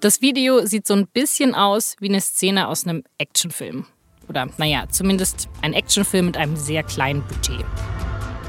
Das 0.00 0.22
Video 0.22 0.64
sieht 0.64 0.86
so 0.86 0.94
ein 0.94 1.08
bisschen 1.08 1.56
aus 1.56 1.96
wie 1.98 2.08
eine 2.08 2.20
Szene 2.20 2.68
aus 2.68 2.86
einem 2.86 3.02
Actionfilm. 3.18 3.84
Oder 4.28 4.46
naja, 4.56 4.84
zumindest 4.88 5.48
ein 5.60 5.72
Actionfilm 5.72 6.26
mit 6.26 6.36
einem 6.36 6.54
sehr 6.54 6.84
kleinen 6.84 7.24
Budget. 7.26 7.64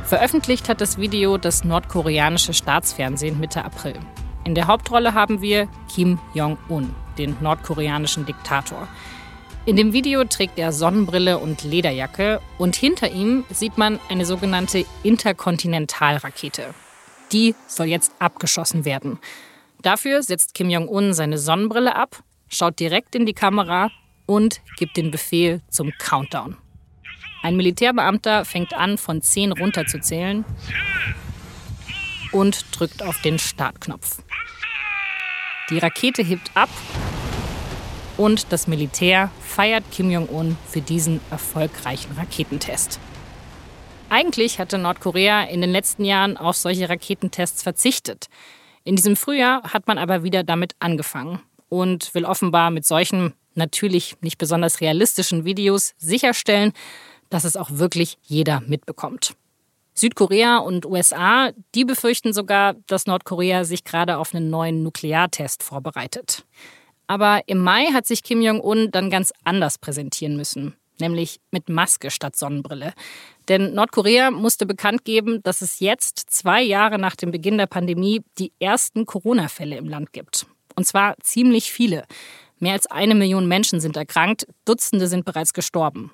Veröffentlicht 0.06 0.70
hat 0.70 0.80
das 0.80 1.00
Video 1.00 1.40
das 1.40 1.64
nordkoreanische 1.64 2.54
Staatsfernsehen 2.54 3.40
Mitte 3.40 3.66
April. 3.66 3.96
In 4.46 4.54
der 4.54 4.68
Hauptrolle 4.68 5.16
haben 5.16 5.42
wir 5.42 5.68
Kim 5.92 6.20
Jong-un, 6.36 6.94
den 7.18 7.36
nordkoreanischen 7.42 8.28
Diktator. 8.28 8.88
In 9.66 9.76
dem 9.76 9.92
Video 9.92 10.26
trägt 10.26 10.60
er 10.60 10.72
Sonnenbrille 10.72 11.40
und 11.40 11.64
Lederjacke 11.64 12.42
und 12.60 12.76
hinter 12.76 13.12
ihm 13.12 13.44
sieht 13.50 13.76
man 13.76 14.00
eine 14.08 14.26
sogenannte 14.26 14.86
Interkontinentalrakete. 15.02 16.76
Die 17.32 17.56
soll 17.66 17.88
jetzt 17.88 18.12
abgeschossen 18.20 18.86
werden. 18.86 19.18
Dafür 19.82 20.24
setzt 20.24 20.54
Kim 20.54 20.70
Jong-un 20.70 21.14
seine 21.14 21.38
Sonnenbrille 21.38 21.96
ab, 21.96 22.22
schaut 22.50 22.80
direkt 22.80 23.16
in 23.16 23.26
die 23.26 23.34
Kamera 23.34 23.90
und 24.26 24.62
gibt 24.78 24.98
den 24.98 25.10
Befehl 25.10 25.62
zum 25.70 25.92
Countdown. 25.98 26.58
Ein 27.42 27.56
Militärbeamter 27.56 28.44
fängt 28.44 28.74
an, 28.74 28.98
von 28.98 29.22
10 29.22 29.54
runterzuzählen 29.54 30.44
und 32.34 32.66
drückt 32.78 33.02
auf 33.02 33.22
den 33.22 33.40
Startknopf. 33.40 34.22
Die 35.70 35.78
Rakete 35.78 36.24
hebt 36.24 36.52
ab 36.56 36.70
und 38.18 38.52
das 38.52 38.68
Militär 38.68 39.32
feiert 39.40 39.86
Kim 39.92 40.12
Jong-un 40.12 40.58
für 40.68 40.82
diesen 40.82 41.22
erfolgreichen 41.32 42.12
Raketentest. 42.18 43.00
Eigentlich 44.10 44.60
hatte 44.60 44.78
Nordkorea 44.78 45.44
in 45.44 45.62
den 45.62 45.70
letzten 45.70 46.04
Jahren 46.04 46.36
auf 46.36 46.58
solche 46.58 46.90
Raketentests 46.90 47.64
verzichtet. 47.64 48.28
In 48.84 48.96
diesem 48.96 49.16
Frühjahr 49.16 49.64
hat 49.64 49.88
man 49.88 49.98
aber 49.98 50.24
wieder 50.24 50.44
damit 50.44 50.76
angefangen 50.80 51.42
und 51.70 52.14
will 52.16 52.26
offenbar 52.26 52.72
mit 52.72 52.86
solchen 52.86 53.34
natürlich 53.56 54.16
nicht 54.22 54.38
besonders 54.38 54.82
realistischen 54.82 55.46
Videos 55.46 55.94
sicherstellen, 55.98 56.74
dass 57.30 57.44
es 57.44 57.56
auch 57.56 57.70
wirklich 57.72 58.18
jeder 58.24 58.62
mitbekommt. 58.62 59.36
Südkorea 59.94 60.60
und 60.60 60.86
USA, 60.86 61.52
die 61.76 61.84
befürchten 61.84 62.32
sogar, 62.32 62.76
dass 62.88 63.06
Nordkorea 63.06 63.66
sich 63.66 63.84
gerade 63.84 64.18
auf 64.18 64.34
einen 64.34 64.50
neuen 64.50 64.82
Nukleartest 64.82 65.62
vorbereitet. 65.62 66.46
Aber 67.08 67.42
im 67.48 67.60
Mai 67.60 67.88
hat 67.88 68.06
sich 68.06 68.24
Kim 68.24 68.42
Jong-un 68.42 68.92
dann 68.92 69.10
ganz 69.10 69.34
anders 69.44 69.78
präsentieren 69.78 70.38
müssen, 70.38 70.76
nämlich 71.00 71.42
mit 71.52 71.68
Maske 71.68 72.12
statt 72.12 72.38
Sonnenbrille. 72.38 72.94
Denn 73.50 73.74
Nordkorea 73.74 74.30
musste 74.30 74.68
bekannt 74.68 75.04
geben, 75.04 75.42
dass 75.42 75.62
es 75.62 75.80
jetzt, 75.80 76.30
zwei 76.30 76.62
Jahre 76.62 77.00
nach 77.00 77.16
dem 77.16 77.32
Beginn 77.32 77.58
der 77.58 77.66
Pandemie, 77.66 78.22
die 78.38 78.54
ersten 78.60 79.08
Corona-Fälle 79.08 79.76
im 79.76 79.90
Land 79.90 80.14
gibt. 80.14 80.46
Und 80.76 80.86
zwar 80.86 81.16
ziemlich 81.22 81.72
viele. 81.72 82.06
Mehr 82.60 82.74
als 82.74 82.86
eine 82.86 83.16
Million 83.16 83.48
Menschen 83.48 83.82
sind 83.82 83.98
erkrankt, 83.98 84.46
Dutzende 84.66 85.08
sind 85.08 85.26
bereits 85.26 85.54
gestorben. 85.54 86.12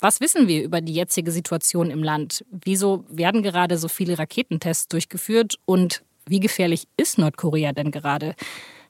Was 0.00 0.20
wissen 0.20 0.48
wir 0.48 0.62
über 0.62 0.80
die 0.80 0.94
jetzige 0.94 1.30
Situation 1.30 1.90
im 1.90 2.02
Land? 2.02 2.44
Wieso 2.50 3.04
werden 3.08 3.42
gerade 3.42 3.76
so 3.76 3.88
viele 3.88 4.18
Raketentests 4.18 4.88
durchgeführt? 4.88 5.56
Und 5.64 6.02
wie 6.26 6.40
gefährlich 6.40 6.86
ist 6.96 7.18
Nordkorea 7.18 7.72
denn 7.72 7.90
gerade? 7.90 8.34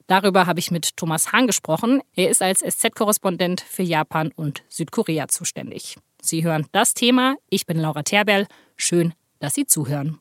Darüber 0.06 0.46
habe 0.46 0.60
ich 0.60 0.70
mit 0.70 0.96
Thomas 0.96 1.32
Hahn 1.32 1.46
gesprochen. 1.46 2.00
Er 2.14 2.30
ist 2.30 2.42
als 2.42 2.60
SZ-Korrespondent 2.60 3.60
für 3.60 3.82
Japan 3.82 4.32
und 4.36 4.62
Südkorea 4.68 5.28
zuständig. 5.28 5.96
Sie 6.26 6.44
hören 6.44 6.66
das 6.72 6.94
Thema. 6.94 7.36
Ich 7.48 7.66
bin 7.66 7.78
Laura 7.78 8.02
Terberl. 8.02 8.46
Schön, 8.76 9.14
dass 9.38 9.54
Sie 9.54 9.66
zuhören. 9.66 10.18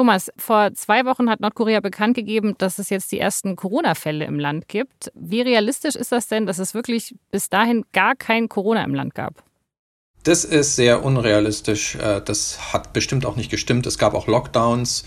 Thomas, 0.00 0.30
vor 0.38 0.72
zwei 0.72 1.04
Wochen 1.04 1.28
hat 1.28 1.40
Nordkorea 1.40 1.80
bekannt 1.80 2.16
gegeben, 2.16 2.54
dass 2.56 2.78
es 2.78 2.88
jetzt 2.88 3.12
die 3.12 3.18
ersten 3.18 3.54
Corona-Fälle 3.54 4.24
im 4.24 4.38
Land 4.38 4.66
gibt. 4.66 5.12
Wie 5.14 5.42
realistisch 5.42 5.94
ist 5.94 6.10
das 6.10 6.26
denn, 6.26 6.46
dass 6.46 6.58
es 6.58 6.72
wirklich 6.72 7.16
bis 7.30 7.50
dahin 7.50 7.84
gar 7.92 8.16
kein 8.16 8.48
Corona 8.48 8.82
im 8.82 8.94
Land 8.94 9.14
gab? 9.14 9.44
Das 10.22 10.46
ist 10.46 10.74
sehr 10.74 11.04
unrealistisch. 11.04 11.96
Äh, 11.96 12.22
das 12.24 12.72
hat 12.72 12.94
bestimmt 12.94 13.26
auch 13.26 13.36
nicht 13.36 13.50
gestimmt. 13.50 13.84
Es 13.84 13.98
gab 13.98 14.14
auch 14.14 14.26
Lockdowns. 14.26 15.04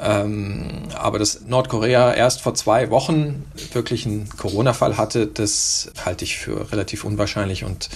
Ähm, 0.00 0.82
aber 0.94 1.18
dass 1.18 1.46
Nordkorea 1.46 2.12
erst 2.12 2.42
vor 2.42 2.54
zwei 2.54 2.90
Wochen 2.90 3.46
wirklich 3.72 4.06
einen 4.06 4.28
Corona-Fall 4.28 4.98
hatte, 4.98 5.26
das 5.26 5.90
halte 6.04 6.24
ich 6.24 6.36
für 6.38 6.70
relativ 6.70 7.04
unwahrscheinlich. 7.04 7.64
Und 7.64 7.88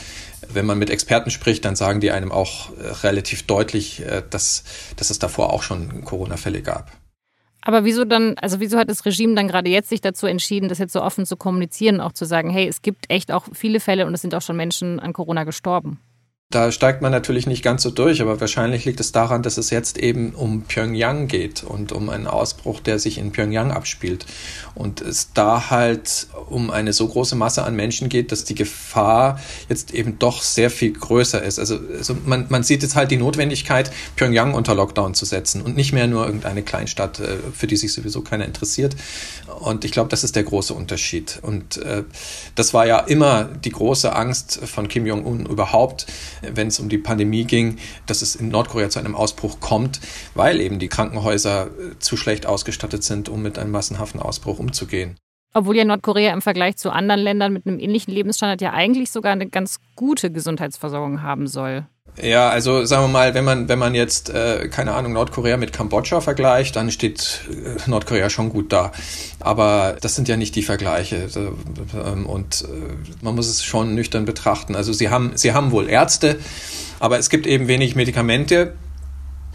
wenn 0.49 0.65
man 0.65 0.79
mit 0.79 0.91
Experten 0.91 1.31
spricht, 1.31 1.65
dann 1.65 1.77
sagen 1.77 2.01
die 2.01 2.11
einem 2.11 2.33
auch 2.33 2.71
äh, 2.79 2.89
relativ 3.03 3.43
deutlich, 3.45 4.01
äh, 4.01 4.23
dass, 4.29 4.65
dass 4.97 5.11
es 5.11 5.19
davor 5.19 5.53
auch 5.53 5.63
schon 5.63 6.05
Corona-Fälle 6.05 6.63
gab. 6.63 6.91
Aber 7.61 7.85
wieso 7.85 8.05
dann, 8.05 8.37
also 8.39 8.59
wieso 8.59 8.77
hat 8.77 8.89
das 8.89 9.05
Regime 9.05 9.35
dann 9.35 9.47
gerade 9.47 9.71
jetzt 9.71 9.89
sich 9.89 10.01
dazu 10.01 10.27
entschieden, 10.27 10.69
das 10.69 10.79
jetzt 10.79 10.93
so 10.93 11.03
offen 11.03 11.27
zu 11.27 11.37
kommunizieren, 11.37 12.01
auch 12.01 12.13
zu 12.13 12.25
sagen, 12.25 12.51
hey, 12.51 12.67
es 12.67 12.83
gibt 12.83 13.09
echt 13.09 13.31
auch 13.31 13.45
viele 13.53 13.79
Fälle 13.79 14.07
und 14.07 14.15
es 14.15 14.21
sind 14.21 14.35
auch 14.35 14.43
schon 14.43 14.57
Menschen 14.57 14.99
an 14.99 15.13
Corona 15.13 15.45
gestorben? 15.45 16.01
Da 16.53 16.71
steigt 16.71 17.01
man 17.01 17.11
natürlich 17.11 17.47
nicht 17.47 17.65
ganz 17.65 17.83
so 17.83 17.91
durch, 17.91 18.21
aber 18.21 18.39
wahrscheinlich 18.41 18.85
liegt 18.85 19.01
es 19.01 19.11
daran, 19.11 19.43
dass 19.43 19.57
es 19.57 19.71
jetzt 19.71 19.97
eben 19.97 20.35
um 20.35 20.63
Pyongyang 20.63 21.27
geht 21.27 21.65
und 21.65 21.93
um 21.93 22.11
einen 22.11 22.27
Ausbruch, 22.27 22.81
der 22.81 22.99
sich 22.99 23.17
in 23.17 23.33
Pyongyang 23.33 23.73
abspielt. 23.73 24.27
Und 24.75 25.01
es 25.01 25.33
da 25.33 25.71
halt 25.71 26.27
um 26.51 26.71
eine 26.71 26.93
so 26.93 27.09
große 27.09 27.37
Masse 27.37 27.65
an 27.65 27.75
Menschen 27.75 28.11
geht, 28.11 28.33
dass 28.33 28.45
die 28.45 28.55
Gefahr 28.55 29.41
jetzt 29.71 29.95
eben 29.95 30.19
doch 30.19 30.43
sehr 30.43 30.71
viel 30.71 30.93
größer 30.93 31.43
ist. 31.43 31.59
Also, 31.59 31.79
also 31.97 32.15
man, 32.27 32.47
man 32.51 32.63
sieht 32.63 32.83
jetzt 32.83 32.97
halt 32.97 33.11
die 33.11 33.17
Notwendigkeit, 33.17 33.91
Pyongyang 34.17 34.53
unter 34.53 34.75
Lockdown 34.75 35.15
zu 35.15 35.25
setzen 35.25 35.63
und 35.63 35.75
nicht 35.75 35.95
mehr 35.95 36.07
nur 36.07 36.27
irgendeine 36.27 36.63
Kleinstadt, 36.63 37.19
äh, 37.21 37.39
für 37.55 37.67
die 37.67 37.77
sich 37.77 37.95
sowieso 37.95 38.21
keiner 38.21 38.45
interessiert. 38.45 38.95
Und 39.61 39.87
ich 39.87 39.93
glaube, 39.93 40.11
das 40.11 40.23
ist 40.23 40.37
der 40.37 40.45
große 40.45 40.75
Unterschied. 40.75 41.39
Und 41.41 41.79
äh, 41.79 42.05
das 42.55 42.75
war 42.75 42.87
ja 42.87 42.99
immer 42.99 43.45
die 43.45 43.71
große 43.71 44.15
Angst 44.15 44.61
von 44.65 44.89
Kim 44.89 45.07
Jong-un 45.07 45.47
überhaupt, 45.47 46.07
wenn 46.43 46.69
es 46.69 46.81
um 46.81 46.89
die 46.89 46.99
Pandemie 46.99 47.45
ging, 47.45 47.77
dass 48.07 48.23
es 48.23 48.35
in 48.35 48.49
Nordkorea 48.49 48.91
zu 48.91 48.99
einem 48.99 49.15
Ausbruch 49.15 49.61
kommt, 49.61 50.01
weil 50.35 50.61
eben 50.61 50.79
die 50.79 50.89
Krankenhäuser 50.89 51.67
äh, 51.67 51.99
zu 51.99 52.17
schlecht 52.17 52.47
ausgestattet 52.47 53.05
sind, 53.05 53.29
um 53.29 53.43
mit 53.43 53.59
einem 53.59 53.71
massenhaften 53.71 54.21
Ausbruch 54.21 54.59
umzugehen. 54.59 55.17
Obwohl 55.55 55.77
ja 55.77 55.85
Nordkorea 55.85 56.33
im 56.33 56.41
Vergleich 56.41 56.77
zu 56.77 56.91
anderen 56.91 57.21
Ländern 57.21 57.53
mit 57.53 57.67
einem 57.67 57.79
ähnlichen 57.79 58.13
Lebensstandard 58.15 58.63
ja 58.63 58.73
eigentlich 58.73 59.11
sogar 59.11 59.33
eine 59.33 59.49
ganz 59.49 59.81
gute 59.97 60.31
Gesundheitsversorgung 60.31 61.23
haben 61.23 61.47
soll. 61.47 61.87
Ja, 62.21 62.51
also 62.51 62.85
sagen 62.85 63.05
wir 63.05 63.09
mal, 63.09 63.33
wenn 63.33 63.45
man 63.45 63.69
wenn 63.69 63.79
man 63.79 63.95
jetzt 63.95 64.29
äh, 64.29 64.69
keine 64.69 64.93
Ahnung 64.93 65.15
Nordkorea 65.15 65.57
mit 65.57 65.73
Kambodscha 65.73 66.21
vergleicht, 66.21 66.77
dann 66.77 66.91
steht 66.91 67.41
äh, 67.51 67.89
Nordkorea 67.89 68.29
schon 68.29 68.51
gut 68.51 68.71
da. 68.71 68.93
Aber 69.41 69.97
das 70.01 70.15
sind 70.15 70.29
ja 70.29 70.37
nicht 70.37 70.55
die 70.55 70.63
Vergleiche 70.63 71.29
ähm, 71.35 72.27
und 72.27 72.63
äh, 72.63 73.25
man 73.25 73.35
muss 73.35 73.49
es 73.49 73.65
schon 73.65 73.95
nüchtern 73.95 74.27
betrachten. 74.27 74.77
Also 74.77 74.93
sie 74.93 75.09
haben 75.09 75.33
sie 75.37 75.55
haben 75.55 75.71
wohl 75.71 75.89
Ärzte, 75.89 76.39
aber 77.01 77.19
es 77.19 77.31
gibt 77.31 77.47
eben 77.47 77.67
wenig 77.67 77.97
Medikamente 77.97 78.75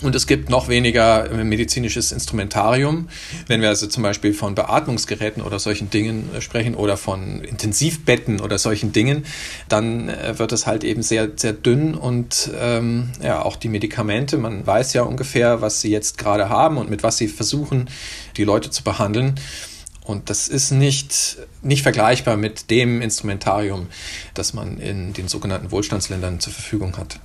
und 0.04 0.16
es 0.16 0.28
gibt 0.28 0.50
noch 0.50 0.68
weniger 0.68 1.30
äh, 1.32 1.44
medizinisches 1.44 2.12
Instrumentarium. 2.12 3.10
Wenn 3.48 3.62
wir 3.62 3.70
also 3.70 3.88
zum 3.88 4.04
Beispiel 4.04 4.34
von 4.34 4.54
Beatmungsgeräten 4.54 5.42
oder 5.42 5.58
solchen 5.60 5.90
Dingen 5.90 6.30
äh, 6.36 6.42
sprechen 6.42 6.76
oder 6.76 6.98
von 6.98 7.42
Intensivbetten 7.42 8.40
oder 8.40 8.60
solchen 8.60 8.92
Dingen, 8.92 9.26
dann 9.70 10.10
äh, 10.10 10.38
wird 10.38 10.52
es 10.52 10.68
halt 10.68 10.84
eben 10.84 11.02
sehr, 11.02 11.30
sehr 11.36 11.54
dünn 11.54 11.96
und 11.96 12.52
ähm, 12.60 13.10
ja, 13.24 13.42
auch 13.42 13.56
die 13.56 13.70
Medikamente, 13.70 14.38
man 14.38 14.66
weiß 14.68 14.94
ja 14.94 15.02
ungefähr, 15.02 15.62
was 15.62 15.82
sie 15.82 15.90
jetzt 15.90 16.18
gerade 16.18 16.50
haben 16.50 16.78
und 16.78 16.90
mit 16.90 17.02
was 17.02 17.18
sie 17.18 17.28
versuchen, 17.28 17.90
die 18.38 18.44
Leute 18.44 18.70
zu 18.70 18.84
behandeln. 18.84 19.36
Und 20.04 20.30
das 20.30 20.48
ist 20.48 20.72
nicht, 20.72 21.38
nicht 21.62 21.82
vergleichbar 21.82 22.38
mit 22.38 22.70
dem 22.70 23.02
Instrumentarium, 23.02 23.88
das 24.34 24.54
man 24.54 24.78
in 24.78 25.12
den 25.12 25.28
sogenannten 25.28 25.72
Wohlstandsländern 25.72 26.40
zur 26.40 26.54
Verfügung 26.54 26.96
hat. 26.96 27.20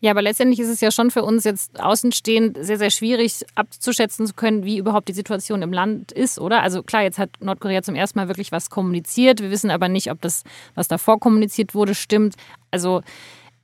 Ja, 0.00 0.12
aber 0.12 0.22
letztendlich 0.22 0.60
ist 0.60 0.68
es 0.68 0.80
ja 0.80 0.92
schon 0.92 1.10
für 1.10 1.24
uns 1.24 1.42
jetzt 1.42 1.80
außenstehend 1.80 2.56
sehr, 2.60 2.78
sehr 2.78 2.90
schwierig 2.90 3.44
abzuschätzen 3.56 4.28
zu 4.28 4.34
können, 4.34 4.64
wie 4.64 4.78
überhaupt 4.78 5.08
die 5.08 5.12
Situation 5.12 5.60
im 5.62 5.72
Land 5.72 6.12
ist, 6.12 6.38
oder? 6.38 6.62
Also 6.62 6.84
klar, 6.84 7.02
jetzt 7.02 7.18
hat 7.18 7.30
Nordkorea 7.40 7.82
zum 7.82 7.96
ersten 7.96 8.18
Mal 8.18 8.28
wirklich 8.28 8.52
was 8.52 8.70
kommuniziert. 8.70 9.40
Wir 9.40 9.50
wissen 9.50 9.70
aber 9.70 9.88
nicht, 9.88 10.10
ob 10.12 10.20
das, 10.20 10.44
was 10.76 10.86
davor 10.86 11.18
kommuniziert 11.18 11.74
wurde, 11.74 11.96
stimmt. 11.96 12.36
Also 12.70 13.02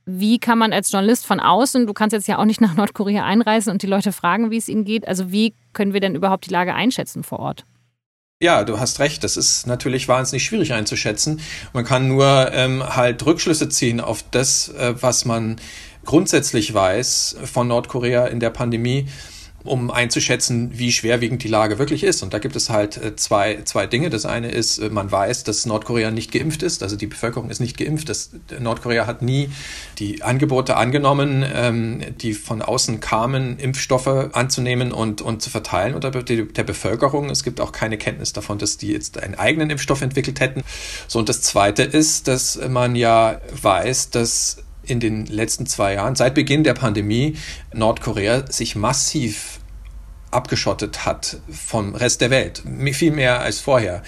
wie 0.05 0.37
kann 0.37 0.57
man 0.57 0.73
als 0.73 0.91
Journalist 0.91 1.25
von 1.25 1.39
außen, 1.39 1.87
du 1.87 1.93
kannst 1.93 2.13
jetzt 2.13 2.27
ja 2.27 2.37
auch 2.37 2.45
nicht 2.45 2.61
nach 2.61 2.75
Nordkorea 2.75 3.23
einreisen 3.23 3.71
und 3.71 3.81
die 3.81 3.87
Leute 3.87 4.11
fragen, 4.11 4.51
wie 4.51 4.57
es 4.57 4.67
ihnen 4.67 4.83
geht. 4.83 5.07
Also 5.07 5.31
wie 5.31 5.53
können 5.71 5.93
wir 5.93 6.01
denn 6.01 6.15
überhaupt 6.15 6.47
die 6.47 6.51
Lage 6.51 6.73
einschätzen 6.73 7.23
vor 7.23 7.39
Ort? 7.39 7.65
Ja, 8.41 8.65
du 8.65 8.79
hast 8.79 8.99
recht. 8.99 9.23
Das 9.23 9.37
ist 9.37 9.65
natürlich 9.65 10.09
wahnsinnig 10.09 10.43
schwierig 10.43 10.73
einzuschätzen. 10.73 11.39
Man 11.71 11.85
kann 11.85 12.09
nur 12.09 12.51
ähm, 12.51 12.83
halt 12.83 13.25
Rückschlüsse 13.25 13.69
ziehen 13.69 14.01
auf 14.01 14.25
das, 14.29 14.67
äh, 14.69 14.93
was 15.01 15.23
man 15.23 15.55
grundsätzlich 16.05 16.73
weiß 16.73 17.37
von 17.45 17.67
Nordkorea 17.67 18.27
in 18.27 18.39
der 18.39 18.51
Pandemie. 18.51 19.07
um 19.65 19.89
einzuschätzen, 19.89 20.77
wie 20.77 20.91
schwerwiegend 20.91 21.43
die 21.43 21.47
Lage 21.47 21.79
wirklich 21.79 22.03
ist. 22.03 22.21
Und 22.21 22.33
da 22.33 22.39
gibt 22.39 22.55
es 22.55 22.69
halt 22.69 22.97
äh, 22.97 23.15
zwei, 23.15 23.61
zwei 23.65 23.87
Dinge. 23.87 24.09
Das 24.09 24.25
eine 24.25 24.51
ist, 24.51 24.77
äh, 24.77 24.89
man 24.89 25.11
weiß, 25.11 25.43
dass 25.43 25.65
Nordkorea 25.65 26.11
nicht 26.11 26.31
geimpft 26.31 26.63
ist, 26.63 26.83
also 26.83 26.95
die 26.95 27.07
Bevölkerung 27.07 27.49
ist 27.49 27.59
nicht 27.59 27.77
geimpft. 27.77 28.09
Das, 28.09 28.29
Nordkorea 28.59 29.07
hat 29.07 29.21
nie 29.21 29.49
die 29.97 30.21
Angebote 30.21 30.77
angenommen, 30.77 31.43
ähm, 31.51 32.01
die 32.21 32.33
von 32.33 32.61
außen 32.61 32.99
kamen, 32.99 33.57
Impfstoffe 33.57 34.29
anzunehmen 34.33 34.91
und, 34.91 35.21
und 35.21 35.41
zu 35.41 35.49
verteilen 35.49 35.95
unter 35.95 36.11
der 36.11 36.63
Bevölkerung. 36.63 37.29
Es 37.31 37.43
gibt 37.43 37.59
auch 37.59 37.71
keine 37.71 37.97
Kenntnis 37.97 38.33
davon, 38.33 38.59
dass 38.59 38.77
die 38.77 38.91
jetzt 38.91 39.21
einen 39.21 39.35
eigenen 39.35 39.71
Impfstoff 39.71 40.01
entwickelt 40.01 40.39
hätten. 40.39 40.61
So, 41.07 41.19
und 41.19 41.27
das 41.27 41.41
zweite 41.41 41.81
ist, 41.81 42.27
dass 42.27 42.59
man 42.69 42.95
ja 42.95 43.41
weiß, 43.61 44.11
dass 44.11 44.57
in 44.87 44.99
den 44.99 45.25
letzten 45.25 45.65
zwei 45.65 45.95
Jahren, 45.95 46.15
seit 46.15 46.33
Beginn 46.35 46.63
der 46.63 46.73
Pandemie, 46.73 47.37
Nordkorea 47.73 48.51
sich 48.51 48.75
massiv 48.75 49.59
abgeschottet 50.31 51.05
hat 51.05 51.37
vom 51.49 51.95
Rest 51.95 52.21
der 52.21 52.29
Welt. 52.29 52.63
Viel 52.93 53.11
mehr 53.11 53.41
als 53.41 53.59
vorher. 53.59 54.03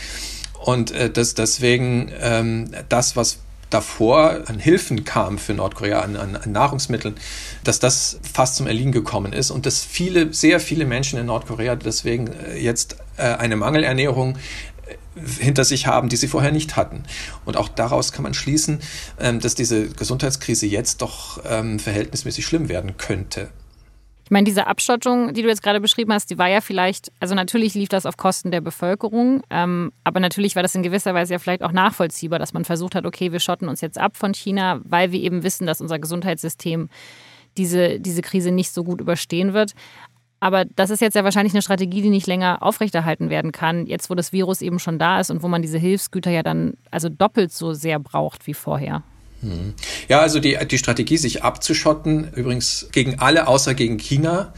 Und 0.59 0.91
äh, 0.91 1.09
das, 1.09 1.33
deswegen 1.33 2.11
ähm, 2.19 2.71
das, 2.89 3.15
was 3.15 3.39
davor 3.69 4.43
an 4.47 4.59
Hilfen 4.59 5.03
kam 5.03 5.37
für 5.37 5.53
Nordkorea, 5.53 5.99
an, 5.99 6.15
an, 6.15 6.39
Nahrungsmitteln, 6.45 7.15
dass 7.63 7.79
das 7.79 8.19
fast 8.21 8.55
zum 8.55 8.67
Erliegen 8.67 8.91
gekommen 8.91 9.33
ist 9.33 9.51
und 9.51 9.65
dass 9.65 9.83
viele, 9.83 10.33
sehr 10.33 10.59
viele 10.59 10.85
Menschen 10.85 11.19
in 11.19 11.25
Nordkorea 11.25 11.75
deswegen 11.75 12.27
äh, 12.27 12.57
jetzt 12.57 12.97
äh, 13.17 13.23
eine 13.23 13.55
Mangelernährung 13.55 14.37
hinter 15.39 15.63
sich 15.63 15.87
haben, 15.87 16.09
die 16.09 16.15
sie 16.15 16.27
vorher 16.27 16.51
nicht 16.51 16.75
hatten. 16.75 17.03
Und 17.45 17.57
auch 17.57 17.69
daraus 17.69 18.11
kann 18.11 18.23
man 18.23 18.33
schließen, 18.33 18.79
ähm, 19.19 19.39
dass 19.39 19.55
diese 19.55 19.89
Gesundheitskrise 19.89 20.65
jetzt 20.65 21.01
doch 21.01 21.41
ähm, 21.49 21.79
verhältnismäßig 21.79 22.45
schlimm 22.45 22.69
werden 22.69 22.97
könnte. 22.97 23.49
Ich 24.27 24.31
meine, 24.31 24.43
diese 24.43 24.67
Abschottung, 24.67 25.33
die 25.33 25.41
du 25.41 25.47
jetzt 25.47 25.63
gerade 25.63 25.79
beschrieben 25.79 26.11
hast, 26.11 26.29
die 26.29 26.37
war 26.37 26.49
ja 26.49 26.59
vielleicht, 26.59 27.13
also 27.21 27.33
natürlich 27.33 27.75
lief 27.75 27.87
das 27.87 28.05
auf 28.05 28.17
Kosten 28.17 28.51
der 28.51 28.59
Bevölkerung, 28.59 29.41
ähm, 29.49 29.93
aber 30.03 30.19
natürlich 30.19 30.57
war 30.57 30.63
das 30.63 30.75
in 30.75 30.83
gewisser 30.83 31.13
Weise 31.13 31.31
ja 31.31 31.39
vielleicht 31.39 31.63
auch 31.63 31.71
nachvollziehbar, 31.71 32.37
dass 32.37 32.51
man 32.51 32.65
versucht 32.65 32.93
hat, 32.95 33.05
okay, 33.05 33.31
wir 33.31 33.39
schotten 33.39 33.69
uns 33.69 33.79
jetzt 33.79 33.97
ab 33.97 34.17
von 34.17 34.33
China, 34.33 34.81
weil 34.83 35.13
wir 35.13 35.21
eben 35.21 35.43
wissen, 35.43 35.65
dass 35.65 35.79
unser 35.79 35.97
Gesundheitssystem 35.97 36.89
diese, 37.57 38.01
diese 38.01 38.21
Krise 38.21 38.51
nicht 38.51 38.71
so 38.71 38.83
gut 38.83 39.01
überstehen 39.01 39.53
wird. 39.53 39.73
Aber 40.39 40.65
das 40.65 40.89
ist 40.89 41.01
jetzt 41.01 41.15
ja 41.15 41.23
wahrscheinlich 41.23 41.53
eine 41.53 41.61
Strategie, 41.61 42.01
die 42.01 42.09
nicht 42.09 42.27
länger 42.27 42.61
aufrechterhalten 42.61 43.29
werden 43.29 43.51
kann, 43.51 43.87
jetzt 43.87 44.09
wo 44.09 44.15
das 44.15 44.31
Virus 44.31 44.61
eben 44.61 44.79
schon 44.79 44.99
da 44.99 45.19
ist 45.19 45.31
und 45.31 45.41
wo 45.41 45.47
man 45.47 45.61
diese 45.61 45.79
Hilfsgüter 45.79 46.29
ja 46.29 46.43
dann 46.43 46.73
also 46.91 47.09
doppelt 47.09 47.51
so 47.51 47.73
sehr 47.73 47.99
braucht 47.99 48.45
wie 48.45 48.53
vorher. 48.53 49.03
Hm. 49.41 49.73
Ja, 50.07 50.19
also 50.19 50.39
die, 50.39 50.57
die 50.69 50.77
Strategie, 50.77 51.17
sich 51.17 51.43
abzuschotten, 51.43 52.31
übrigens 52.35 52.89
gegen 52.91 53.19
alle 53.19 53.47
außer 53.47 53.73
gegen 53.73 53.97
China, 53.97 54.53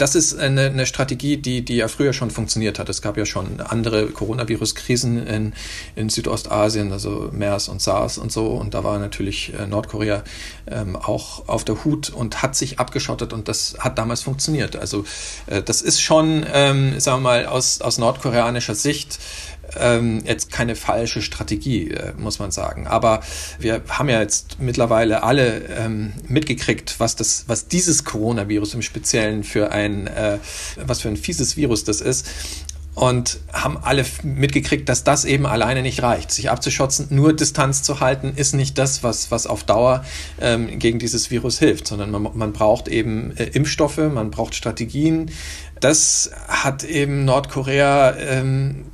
das 0.00 0.14
ist 0.14 0.38
eine, 0.38 0.66
eine 0.66 0.86
Strategie, 0.86 1.36
die, 1.36 1.62
die 1.62 1.76
ja 1.76 1.88
früher 1.88 2.12
schon 2.12 2.30
funktioniert 2.30 2.78
hat. 2.78 2.88
Es 2.88 3.02
gab 3.02 3.18
ja 3.18 3.26
schon 3.26 3.60
andere 3.60 4.06
Coronavirus-Krisen 4.06 5.26
in, 5.26 5.52
in 5.94 6.08
Südostasien, 6.08 6.90
also 6.90 7.28
MERS 7.32 7.68
und 7.68 7.82
SARS 7.82 8.16
und 8.16 8.32
so. 8.32 8.46
Und 8.46 8.72
da 8.72 8.82
war 8.82 8.98
natürlich 8.98 9.52
äh, 9.52 9.66
Nordkorea 9.66 10.24
ähm, 10.66 10.96
auch 10.96 11.48
auf 11.48 11.64
der 11.64 11.84
Hut 11.84 12.08
und 12.08 12.42
hat 12.42 12.56
sich 12.56 12.78
abgeschottet 12.78 13.34
und 13.34 13.48
das 13.48 13.76
hat 13.78 13.98
damals 13.98 14.22
funktioniert. 14.22 14.74
Also 14.76 15.04
äh, 15.46 15.62
das 15.62 15.82
ist 15.82 16.00
schon, 16.00 16.46
ähm, 16.50 16.98
sagen 16.98 17.18
wir 17.18 17.28
mal, 17.28 17.46
aus, 17.46 17.82
aus 17.82 17.98
nordkoreanischer 17.98 18.74
Sicht 18.74 19.18
ähm, 19.78 20.22
jetzt 20.24 20.50
keine 20.50 20.76
falsche 20.76 21.22
Strategie, 21.22 21.90
äh, 21.90 22.12
muss 22.16 22.38
man 22.38 22.50
sagen. 22.50 22.86
Aber 22.86 23.22
wir 23.58 23.82
haben 23.88 24.08
ja 24.08 24.20
jetzt 24.20 24.60
mittlerweile 24.60 25.22
alle 25.22 25.62
ähm, 25.68 26.12
mitgekriegt, 26.26 26.98
was 26.98 27.16
das, 27.16 27.44
was 27.46 27.68
dieses 27.68 28.04
Coronavirus 28.04 28.74
im 28.74 28.82
Speziellen 28.82 29.44
für 29.44 29.72
ein, 29.72 29.89
äh, 30.06 30.38
was 30.84 31.00
für 31.00 31.08
ein 31.08 31.16
fieses 31.16 31.56
Virus 31.56 31.84
das 31.84 32.00
ist 32.00 32.26
und 32.94 33.40
haben 33.52 33.78
alle 33.78 34.04
mitgekriegt, 34.22 34.88
dass 34.88 35.04
das 35.04 35.24
eben 35.24 35.46
alleine 35.46 35.82
nicht 35.82 36.02
reicht. 36.02 36.30
Sich 36.30 36.50
abzuschotzen, 36.50 37.06
nur 37.10 37.32
Distanz 37.32 37.82
zu 37.82 38.00
halten, 38.00 38.32
ist 38.36 38.54
nicht 38.54 38.78
das, 38.78 39.02
was, 39.02 39.30
was 39.30 39.46
auf 39.46 39.64
Dauer 39.64 40.04
ähm, 40.40 40.78
gegen 40.78 40.98
dieses 40.98 41.30
Virus 41.30 41.58
hilft, 41.58 41.86
sondern 41.86 42.10
man, 42.10 42.28
man 42.34 42.52
braucht 42.52 42.88
eben 42.88 43.36
äh, 43.36 43.44
Impfstoffe, 43.44 43.98
man 43.98 44.30
braucht 44.30 44.54
Strategien. 44.54 45.30
Das 45.78 46.30
hat 46.48 46.84
eben 46.84 47.24
Nordkorea 47.24 48.16
ähm, 48.16 48.84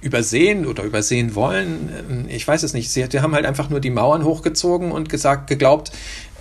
übersehen 0.00 0.64
oder 0.64 0.84
übersehen 0.84 1.34
wollen. 1.34 1.90
Ähm, 2.08 2.26
ich 2.28 2.46
weiß 2.46 2.62
es 2.62 2.72
nicht. 2.72 2.90
Sie, 2.90 3.04
haben 3.04 3.34
halt 3.34 3.46
einfach 3.46 3.68
nur 3.68 3.80
die 3.80 3.90
Mauern 3.90 4.24
hochgezogen 4.24 4.92
und 4.92 5.08
gesagt, 5.08 5.48
geglaubt, 5.48 5.92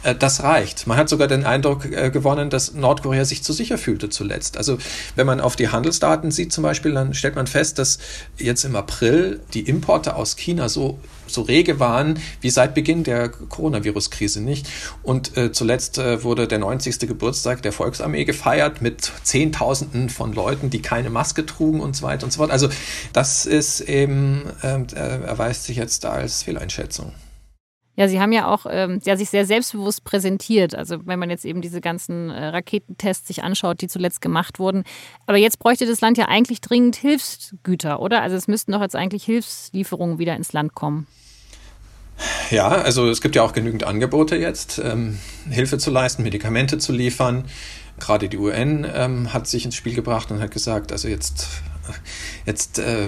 das 0.04 0.44
reicht. 0.44 0.88
Man 0.88 0.98
hat 0.98 1.10
sogar 1.10 1.28
den 1.28 1.46
Eindruck 1.46 1.86
äh, 1.86 2.10
gewonnen, 2.10 2.50
dass 2.50 2.74
Nordkorea 2.74 3.26
sich 3.26 3.44
zu 3.44 3.54
sicher 3.54 3.78
fühlte 3.78 4.10
zuletzt. 4.10 4.58
Also 4.58 4.78
wenn 5.16 5.26
man 5.26 5.42
auf 5.42 5.56
die 5.56 5.70
Handelsdaten 5.70 6.32
sieht 6.32 6.54
zum 6.54 6.64
Beispiel, 6.64 6.94
dann 6.94 7.14
stellt 7.14 7.36
man 7.36 7.48
fest, 7.48 7.80
dass 7.80 8.00
jetzt 8.38 8.64
im 8.64 8.76
April 8.76 9.40
die 9.54 9.62
Importe 9.62 10.16
aus 10.16 10.36
China 10.36 10.70
so 10.70 11.00
so 11.30 11.42
rege 11.42 11.80
waren 11.80 12.20
wie 12.42 12.50
seit 12.50 12.74
Beginn 12.74 13.04
der 13.04 13.30
Coronavirus-Krise 13.30 14.42
nicht. 14.42 14.68
Und 15.04 15.36
äh, 15.38 15.52
zuletzt 15.52 15.98
äh, 15.98 16.24
wurde 16.24 16.48
der 16.48 16.60
90. 16.60 17.00
Geburtstag 17.00 17.62
der 17.62 17.72
Volksarmee 17.72 18.26
gefeiert 18.26 18.82
mit 18.82 19.12
Zehntausenden 19.24 20.10
von 20.10 20.34
Leuten, 20.34 20.70
die 20.70 20.82
keine 20.82 21.10
Maske 21.10 21.46
trugen 21.46 21.82
und 21.82 21.96
so 21.96 22.06
weiter 22.06 22.26
und 22.26 22.32
so 22.32 22.38
fort. 22.38 22.52
Also 22.52 22.70
das 23.14 23.46
ist 23.46 23.82
eben, 23.82 24.44
ähm, 24.64 24.88
äh, 24.96 25.24
erweist 25.26 25.66
sich 25.66 25.78
jetzt 25.78 26.06
als 26.06 26.44
Fehleinschätzung. 26.44 27.12
Ja, 27.98 28.08
Sie 28.08 28.22
haben 28.22 28.32
ja 28.32 28.48
auch 28.48 28.68
ähm, 28.70 29.02
ja, 29.04 29.18
sich 29.18 29.32
sehr 29.32 29.48
selbstbewusst 29.48 30.04
präsentiert. 30.04 30.76
Also 30.76 31.08
wenn 31.08 31.18
man 31.18 31.32
jetzt 31.32 31.46
eben 31.46 31.62
diese 31.62 31.82
ganzen 31.82 32.30
äh, 32.30 32.50
Raketentests 32.50 33.28
sich 33.28 33.44
anschaut, 33.44 33.82
die 33.82 33.88
zuletzt 33.88 34.22
gemacht 34.22 34.60
wurden. 34.60 34.84
Aber 35.26 35.38
jetzt 35.38 35.58
bräuchte 35.58 35.88
das 35.88 36.00
Land 36.00 36.20
ja 36.20 36.26
eigentlich 36.26 36.62
dringend 36.62 36.96
Hilfsgüter, 36.96 38.00
oder? 38.00 38.22
Also 38.22 38.36
es 38.36 38.48
müssten 38.48 38.72
doch 38.72 38.82
jetzt 38.82 38.96
eigentlich 38.96 39.24
Hilfslieferungen 39.24 40.20
wieder 40.20 40.36
ins 40.36 40.54
Land 40.54 40.76
kommen. 40.76 41.08
Ja, 42.52 42.68
also 42.68 43.10
es 43.10 43.20
gibt 43.20 43.36
ja 43.36 43.42
auch 43.42 43.54
genügend 43.54 43.84
Angebote 43.84 44.36
jetzt, 44.36 44.80
ähm, 44.80 45.18
Hilfe 45.50 45.80
zu 45.80 45.90
leisten, 45.90 46.22
Medikamente 46.22 46.78
zu 46.78 46.94
liefern. 46.94 47.46
Gerade 48.00 48.30
die 48.30 48.38
UN 48.38 48.86
ähm, 48.94 49.34
hat 49.34 49.48
sich 49.48 49.66
ins 49.66 49.76
Spiel 49.76 49.96
gebracht 49.96 50.30
und 50.30 50.40
hat 50.40 50.52
gesagt, 50.52 50.92
also 50.92 51.08
jetzt, 51.08 51.48
jetzt 52.46 52.78
äh, 52.78 53.08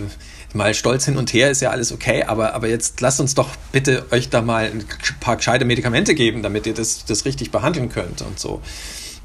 mal 0.54 0.74
stolz 0.74 1.06
hin 1.06 1.18
und 1.18 1.34
her 1.34 1.52
ist 1.52 1.62
ja 1.62 1.70
alles 1.70 1.92
okay, 1.92 2.24
aber, 2.24 2.54
aber 2.54 2.68
jetzt 2.68 3.02
lasst 3.02 3.20
uns 3.20 3.36
doch 3.36 3.50
bitte 3.72 4.06
euch 4.12 4.30
da 4.30 4.42
mal 4.42 4.66
ein 4.66 4.86
paar 5.20 5.38
gescheite 5.38 5.66
Medikamente 5.66 6.16
geben, 6.16 6.44
damit 6.44 6.66
ihr 6.68 6.74
das, 6.74 7.06
das 7.06 7.26
richtig 7.26 7.52
behandeln 7.52 7.90
könnt 7.90 8.22
und 8.22 8.40
so. 8.40 8.62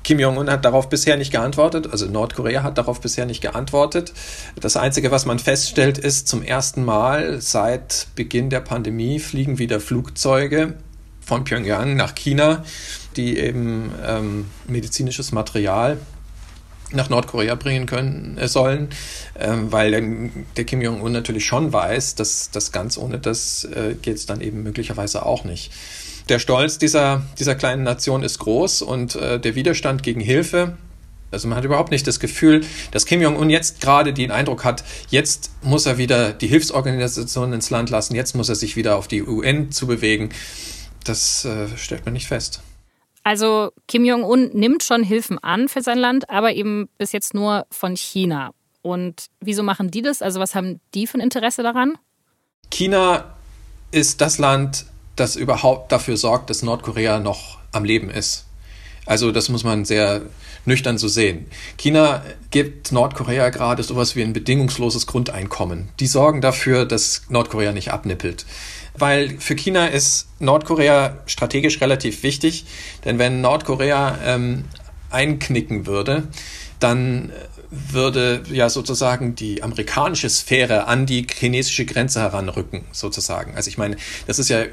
Kim 0.04 0.20
Jong-un 0.20 0.50
hat 0.50 0.66
darauf 0.66 0.90
bisher 0.90 1.16
nicht 1.16 1.32
geantwortet, 1.32 1.90
also 1.90 2.04
Nordkorea 2.06 2.62
hat 2.62 2.76
darauf 2.76 3.00
bisher 3.00 3.24
nicht 3.24 3.40
geantwortet. 3.40 4.12
Das 4.60 4.76
Einzige, 4.76 5.10
was 5.10 5.24
man 5.24 5.38
feststellt, 5.38 5.96
ist, 5.96 6.28
zum 6.28 6.42
ersten 6.42 6.84
Mal 6.84 7.40
seit 7.40 8.08
Beginn 8.14 8.50
der 8.50 8.60
Pandemie 8.60 9.18
fliegen 9.18 9.58
wieder 9.58 9.80
Flugzeuge 9.80 10.74
von 11.24 11.44
Pyongyang 11.44 11.96
nach 11.96 12.14
China, 12.14 12.64
die 13.16 13.38
eben 13.38 13.92
ähm, 14.06 14.44
medizinisches 14.68 15.32
Material 15.32 15.96
nach 16.92 17.08
Nordkorea 17.08 17.54
bringen 17.54 17.86
können 17.86 18.38
äh, 18.38 18.48
sollen, 18.48 18.88
ähm, 19.38 19.72
weil 19.72 19.90
der, 19.90 20.02
der 20.56 20.64
Kim 20.64 20.80
Jong-un 20.80 21.12
natürlich 21.12 21.44
schon 21.44 21.72
weiß, 21.72 22.14
dass 22.14 22.50
das 22.50 22.72
ganz 22.72 22.98
ohne 22.98 23.18
das 23.18 23.64
äh, 23.64 23.94
geht 24.00 24.16
es 24.16 24.26
dann 24.26 24.40
eben 24.40 24.62
möglicherweise 24.62 25.26
auch 25.26 25.44
nicht. 25.44 25.72
Der 26.28 26.38
Stolz 26.38 26.78
dieser, 26.78 27.22
dieser 27.38 27.54
kleinen 27.54 27.82
Nation 27.82 28.22
ist 28.22 28.38
groß 28.38 28.82
und 28.82 29.16
äh, 29.16 29.38
der 29.38 29.54
Widerstand 29.54 30.02
gegen 30.02 30.20
Hilfe, 30.20 30.76
also 31.30 31.48
man 31.48 31.58
hat 31.58 31.64
überhaupt 31.64 31.90
nicht 31.90 32.06
das 32.06 32.20
Gefühl, 32.20 32.64
dass 32.92 33.06
Kim 33.06 33.20
Jong-un 33.20 33.50
jetzt 33.50 33.80
gerade 33.80 34.14
den 34.14 34.30
Eindruck 34.30 34.64
hat, 34.64 34.84
jetzt 35.10 35.50
muss 35.62 35.84
er 35.84 35.98
wieder 35.98 36.32
die 36.32 36.46
Hilfsorganisationen 36.46 37.54
ins 37.54 37.70
Land 37.70 37.90
lassen, 37.90 38.14
jetzt 38.14 38.34
muss 38.34 38.48
er 38.48 38.54
sich 38.54 38.76
wieder 38.76 38.96
auf 38.96 39.08
die 39.08 39.22
UN 39.22 39.72
zu 39.72 39.86
bewegen. 39.86 40.30
Das 41.02 41.44
äh, 41.44 41.66
stellt 41.76 42.04
man 42.04 42.14
nicht 42.14 42.28
fest. 42.28 42.62
Also 43.24 43.72
Kim 43.88 44.04
Jong-un 44.04 44.50
nimmt 44.52 44.82
schon 44.82 45.02
Hilfen 45.02 45.38
an 45.42 45.68
für 45.68 45.80
sein 45.80 45.98
Land, 45.98 46.28
aber 46.30 46.52
eben 46.52 46.88
bis 46.98 47.12
jetzt 47.12 47.32
nur 47.34 47.66
von 47.70 47.96
China. 47.96 48.52
Und 48.82 49.26
wieso 49.40 49.62
machen 49.62 49.90
die 49.90 50.02
das? 50.02 50.20
Also 50.20 50.40
was 50.40 50.54
haben 50.54 50.80
die 50.92 51.06
für 51.06 51.16
ein 51.18 51.22
Interesse 51.22 51.62
daran? 51.62 51.96
China 52.70 53.34
ist 53.90 54.20
das 54.20 54.36
Land, 54.38 54.84
das 55.16 55.36
überhaupt 55.36 55.90
dafür 55.90 56.18
sorgt, 56.18 56.50
dass 56.50 56.62
Nordkorea 56.62 57.18
noch 57.18 57.58
am 57.72 57.84
Leben 57.84 58.10
ist. 58.10 58.44
Also 59.06 59.32
das 59.32 59.48
muss 59.48 59.64
man 59.64 59.86
sehr 59.86 60.22
nüchtern 60.66 60.98
so 60.98 61.08
sehen. 61.08 61.46
China 61.78 62.22
gibt 62.50 62.92
Nordkorea 62.92 63.50
gerade 63.50 63.82
sowas 63.82 64.16
wie 64.16 64.22
ein 64.22 64.32
bedingungsloses 64.32 65.06
Grundeinkommen. 65.06 65.88
Die 66.00 66.06
sorgen 66.06 66.40
dafür, 66.40 66.84
dass 66.84 67.22
Nordkorea 67.28 67.72
nicht 67.72 67.90
abnippelt 67.90 68.44
weil 68.96 69.38
für 69.40 69.54
China 69.54 69.86
ist 69.86 70.28
Nordkorea 70.38 71.18
strategisch 71.26 71.80
relativ 71.80 72.22
wichtig, 72.22 72.64
denn 73.04 73.18
wenn 73.18 73.40
Nordkorea 73.40 74.18
ähm, 74.24 74.64
einknicken 75.10 75.86
würde, 75.86 76.28
dann 76.84 77.32
würde 77.70 78.42
ja 78.52 78.68
sozusagen 78.68 79.34
die 79.34 79.62
amerikanische 79.62 80.28
Sphäre 80.28 80.86
an 80.86 81.06
die 81.06 81.26
chinesische 81.28 81.86
Grenze 81.86 82.20
heranrücken, 82.20 82.82
sozusagen. 82.92 83.56
Also 83.56 83.68
ich 83.68 83.78
meine, 83.78 83.96
das 84.26 84.38
ist 84.38 84.50
ja, 84.50 84.64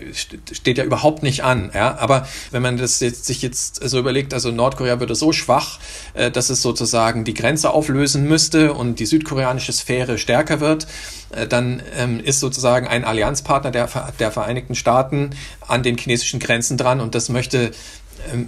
steht 0.52 0.78
ja 0.78 0.84
überhaupt 0.84 1.24
nicht 1.24 1.44
an, 1.44 1.72
ja. 1.74 1.98
Aber 1.98 2.28
wenn 2.52 2.62
man 2.62 2.78
das 2.78 3.00
jetzt, 3.00 3.26
sich 3.26 3.42
jetzt 3.42 3.82
so 3.88 3.98
überlegt, 3.98 4.34
also 4.34 4.52
Nordkorea 4.52 5.00
würde 5.00 5.16
so 5.16 5.32
schwach, 5.32 5.80
äh, 6.14 6.30
dass 6.30 6.50
es 6.50 6.62
sozusagen 6.62 7.24
die 7.24 7.34
Grenze 7.34 7.72
auflösen 7.72 8.28
müsste 8.28 8.74
und 8.74 9.00
die 9.00 9.06
südkoreanische 9.06 9.72
Sphäre 9.72 10.18
stärker 10.18 10.60
wird, 10.60 10.86
äh, 11.32 11.48
dann 11.48 11.82
ähm, 11.98 12.20
ist 12.20 12.40
sozusagen 12.40 12.88
ein 12.88 13.06
Allianzpartner 13.06 13.72
der, 13.72 13.90
der 14.20 14.32
Vereinigten 14.32 14.76
Staaten 14.76 15.32
an 15.68 15.82
den 15.82 15.98
chinesischen 15.98 16.40
Grenzen 16.40 16.78
dran 16.78 17.00
und 17.00 17.16
das 17.16 17.30
möchte 17.30 17.72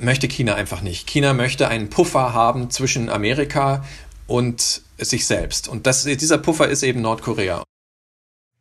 möchte 0.01 0.27
China 0.27 0.56
einfach 0.56 0.82
nicht. 0.82 1.08
China 1.08 1.34
möchte 1.34 1.68
einen 1.68 1.89
Puffer 1.89 2.34
haben 2.34 2.70
zwischen 2.70 3.10
Amerika 3.10 3.84
und 4.27 4.82
sich 4.98 5.25
selbst. 5.25 5.68
Und 5.68 5.88
das, 5.88 6.03
dieser 6.03 6.38
Puffer 6.38 6.68
ist 6.68 6.84
eben 6.84 7.01
Nordkorea. 7.01 7.63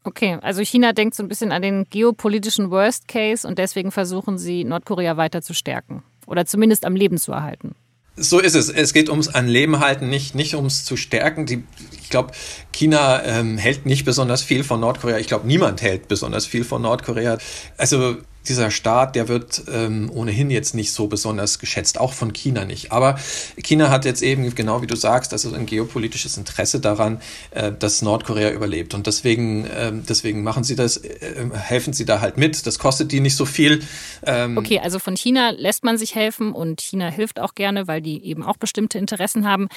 Okay, 0.04 0.38
also 0.42 0.62
China 0.62 0.92
denkt 0.92 1.14
so 1.14 1.23
ein 1.23 1.28
bisschen 1.28 1.52
an 1.52 1.62
den 1.62 1.87
geopolitischen 1.88 2.71
Worst 2.71 3.07
Case 3.07 3.47
und 3.47 3.59
deswegen 3.59 3.92
versuchen 3.92 4.37
sie, 4.37 4.64
Nordkorea 4.64 5.16
weiter 5.16 5.42
zu 5.42 5.54
stärken 5.54 6.02
oder 6.26 6.45
zumindest 6.45 6.85
am 6.85 6.97
Leben 6.97 7.19
zu 7.19 7.33
erhalten. 7.33 7.76
So 8.16 8.40
ist 8.40 8.54
es. 8.54 8.69
Es 8.69 8.92
geht 8.92 9.09
ums 9.09 9.28
an 9.28 9.49
Leben 9.49 9.81
halten, 9.81 10.11
nicht, 10.11 10.35
nicht 10.35 10.54
ums 10.54 10.85
zu 10.85 10.99
stärken. 10.99 11.47
Die, 11.47 11.64
ich 11.99 12.11
glaube, 12.11 12.33
China 12.71 13.23
ähm, 13.25 13.57
hält 13.57 13.87
nicht 13.87 14.04
besonders 14.04 14.42
viel 14.42 14.64
von 14.64 14.81
Nordkorea. 14.81 15.19
Ich 15.19 15.28
glaube, 15.28 15.47
niemand 15.47 15.81
hält 15.81 16.09
besonders 16.09 16.45
viel 16.45 16.64
von 16.64 16.83
Nordkorea. 16.83 17.38
Also 17.78 18.19
dieser 18.49 18.70
Staat, 18.70 19.14
der 19.16 19.28
wird 19.28 19.62
ähm, 19.72 20.11
ohnehin 20.12 20.50
jetzt 20.50 20.75
nicht 20.75 20.92
so 20.92 21.06
besonders 21.06 21.58
geschätzt, 21.58 21.99
auch 21.99 22.12
von 22.12 22.32
China 22.32 22.64
nicht. 22.64 22.92
Aber 22.92 23.18
China 23.62 23.90
hat 23.90 24.04
jetzt 24.04 24.22
eben, 24.22 24.54
genau 24.54 24.82
wie 24.82 24.87
du 24.87 24.96
sagst, 24.96 25.32
also 25.32 25.52
ein 25.54 25.66
geopolitisches 25.66 26.37
Interesse 26.37 26.80
daran, 26.80 27.20
äh, 27.50 27.72
dass 27.72 28.02
Nordkorea 28.02 28.50
überlebt. 28.50 28.94
Und 28.94 29.06
deswegen, 29.06 29.66
äh, 29.66 29.92
deswegen 29.92 30.42
machen 30.42 30.64
sie 30.64 30.76
das, 30.76 30.99
äh, 30.99 31.50
helfen 31.52 31.92
sie 31.92 32.04
da 32.04 32.20
halt 32.20 32.37
mit. 32.37 32.66
Das 32.66 32.78
kostet 32.78 33.12
die 33.12 33.20
nicht 33.20 33.37
so 33.37 33.44
viel. 33.44 33.82
Ähm 34.25 34.58
okay, 34.58 34.80
also 34.80 34.99
von 34.99 35.16
China 35.16 35.50
lässt 35.50 35.84
man 35.84 35.99
sich 35.99 36.14
helfen 36.14 36.52
und 36.52 36.80
China 36.80 37.08
hilft 37.08 37.40
auch 37.40 37.54
gerne, 37.54 37.87
weil 37.87 38.00
die 38.00 38.25
eben 38.25 38.42
auch 38.42 38.56
bestimmte 38.56 38.99
Interessen 38.99 39.46
haben. 39.46 39.68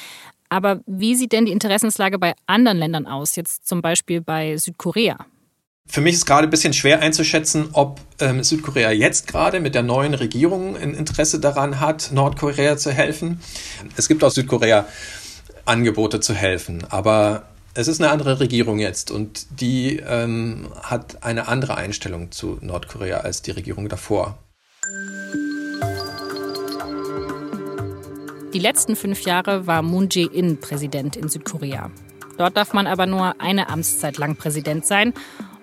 Aber 0.50 0.81
wie 0.86 1.15
sieht 1.15 1.31
denn 1.31 1.45
die 1.45 1.51
Interessenslage 1.51 2.19
bei 2.19 2.34
anderen 2.45 2.77
Ländern 2.77 3.07
aus, 3.07 3.36
jetzt 3.36 3.67
zum 3.67 3.81
Beispiel 3.81 4.22
bei 4.22 4.57
Südkorea? 4.57 5.25
Für 5.88 6.01
mich 6.01 6.15
ist 6.15 6.25
gerade 6.25 6.48
ein 6.48 6.50
bisschen 6.50 6.74
schwer 6.74 7.01
einzuschätzen, 7.01 7.70
ob 7.74 8.01
ähm, 8.20 8.44
Südkorea 8.44 8.92
jetzt 8.92 9.27
gerade 9.27 9.60
mit 9.60 9.75
der 9.75 9.84
neuen 9.84 10.13
Regierung 10.13 10.75
ein 10.75 10.94
Interesse 10.94 11.39
daran 11.39 11.80
hat, 11.80 12.12
Nordkorea 12.12 12.75
zu 12.77 12.92
helfen. 12.92 13.39
Es 13.96 14.08
gibt 14.08 14.24
aus 14.24 14.34
Südkorea 14.34 14.88
Angebote 15.65 16.20
zu 16.20 16.34
helfen, 16.34 16.84
aber 16.89 17.44
es 17.75 17.88
ist 17.88 18.01
eine 18.01 18.12
andere 18.12 18.39
Regierung 18.39 18.80
jetzt 18.80 19.12
und 19.12 19.60
die 19.60 19.98
ähm, 19.98 20.68
hat 20.82 21.24
eine 21.24 21.48
andere 21.48 21.75
Einstellung 21.75 22.32
zu 22.32 22.58
Nordkorea 22.62 23.20
als 23.20 23.42
die 23.42 23.51
Regierung 23.51 23.88
davor. 23.88 24.38
Die 28.54 28.60
letzten 28.60 28.96
fünf 28.96 29.22
Jahre 29.22 29.68
war 29.68 29.82
Moon 29.82 30.08
Jae-in 30.10 30.60
Präsident 30.60 31.15
in 31.15 31.30
Südkorea. 31.30 31.92
Dort 32.38 32.58
darf 32.58 32.74
man 32.74 32.88
aber 32.88 33.06
nur 33.06 33.39
eine 33.39 33.70
Amtszeit 33.70 34.18
lang 34.18 34.36
Präsident 34.36 34.86
sein 34.86 35.13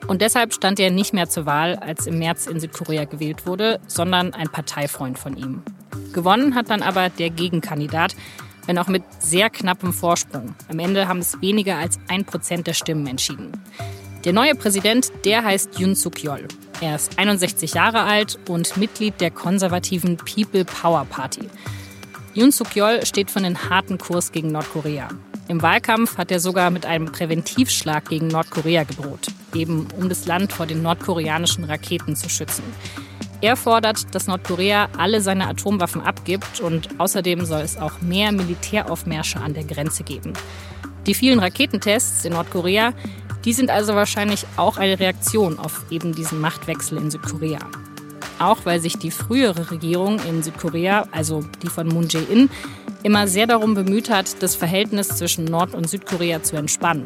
und 0.06 0.20
deshalb 0.20 0.52
stand 0.52 0.80
er 0.80 0.90
nicht 0.90 1.12
mehr 1.12 1.28
zur 1.28 1.46
Wahl, 1.46 1.76
als 1.76 2.06
im 2.06 2.18
März 2.18 2.46
in 2.46 2.60
Südkorea 2.60 3.04
gewählt 3.04 3.46
wurde, 3.46 3.80
sondern 3.86 4.34
ein 4.34 4.48
Parteifreund 4.48 5.18
von 5.18 5.36
ihm. 5.36 5.62
Gewonnen 6.12 6.54
hat 6.54 6.70
dann 6.70 6.82
aber 6.82 7.08
der 7.08 7.30
Gegenkandidat, 7.30 8.14
wenn 8.66 8.78
auch 8.78 8.88
mit 8.88 9.02
sehr 9.18 9.50
knappem 9.50 9.92
Vorsprung. 9.92 10.54
Am 10.68 10.78
Ende 10.78 11.08
haben 11.08 11.18
es 11.18 11.40
weniger 11.40 11.78
als 11.78 11.98
ein 12.08 12.24
Prozent 12.24 12.66
der 12.66 12.74
Stimmen 12.74 13.06
entschieden. 13.06 13.52
Der 14.24 14.32
neue 14.32 14.54
Präsident, 14.54 15.10
der 15.24 15.44
heißt 15.44 15.80
Yoon 15.80 15.96
Suk-yeol. 15.96 16.46
Er 16.80 16.94
ist 16.94 17.18
61 17.18 17.74
Jahre 17.74 18.02
alt 18.02 18.38
und 18.48 18.76
Mitglied 18.76 19.20
der 19.20 19.30
konservativen 19.30 20.16
People 20.16 20.64
Power 20.64 21.04
Party. 21.04 21.48
Yoon 22.34 22.52
Suk-yeol 22.52 23.04
steht 23.04 23.30
für 23.30 23.40
einen 23.40 23.68
harten 23.68 23.98
Kurs 23.98 24.30
gegen 24.32 24.52
Nordkorea. 24.52 25.08
Im 25.52 25.60
Wahlkampf 25.60 26.16
hat 26.16 26.30
er 26.30 26.40
sogar 26.40 26.70
mit 26.70 26.86
einem 26.86 27.12
Präventivschlag 27.12 28.08
gegen 28.08 28.28
Nordkorea 28.28 28.84
gedroht, 28.84 29.26
eben 29.54 29.86
um 29.98 30.08
das 30.08 30.24
Land 30.24 30.50
vor 30.50 30.64
den 30.64 30.80
nordkoreanischen 30.80 31.64
Raketen 31.64 32.16
zu 32.16 32.30
schützen. 32.30 32.64
Er 33.42 33.56
fordert, 33.56 34.14
dass 34.14 34.28
Nordkorea 34.28 34.88
alle 34.96 35.20
seine 35.20 35.48
Atomwaffen 35.48 36.00
abgibt 36.00 36.60
und 36.60 36.88
außerdem 36.98 37.44
soll 37.44 37.60
es 37.60 37.76
auch 37.76 38.00
mehr 38.00 38.32
Militäraufmärsche 38.32 39.42
an 39.42 39.52
der 39.52 39.64
Grenze 39.64 40.04
geben. 40.04 40.32
Die 41.06 41.12
vielen 41.12 41.38
Raketentests 41.38 42.24
in 42.24 42.32
Nordkorea, 42.32 42.94
die 43.44 43.52
sind 43.52 43.68
also 43.68 43.94
wahrscheinlich 43.94 44.46
auch 44.56 44.78
eine 44.78 44.98
Reaktion 44.98 45.58
auf 45.58 45.84
eben 45.90 46.14
diesen 46.14 46.40
Machtwechsel 46.40 46.96
in 46.96 47.10
Südkorea. 47.10 47.58
Auch 48.38 48.64
weil 48.64 48.80
sich 48.80 48.96
die 48.96 49.10
frühere 49.10 49.70
Regierung 49.70 50.18
in 50.26 50.42
Südkorea, 50.42 51.08
also 51.12 51.44
die 51.62 51.68
von 51.68 51.88
Moon 51.88 52.08
Jae-in, 52.08 52.48
immer 53.02 53.26
sehr 53.28 53.46
darum 53.46 53.74
bemüht 53.74 54.10
hat, 54.10 54.42
das 54.42 54.54
Verhältnis 54.56 55.08
zwischen 55.08 55.44
Nord- 55.44 55.74
und 55.74 55.88
Südkorea 55.88 56.42
zu 56.42 56.56
entspannen. 56.56 57.04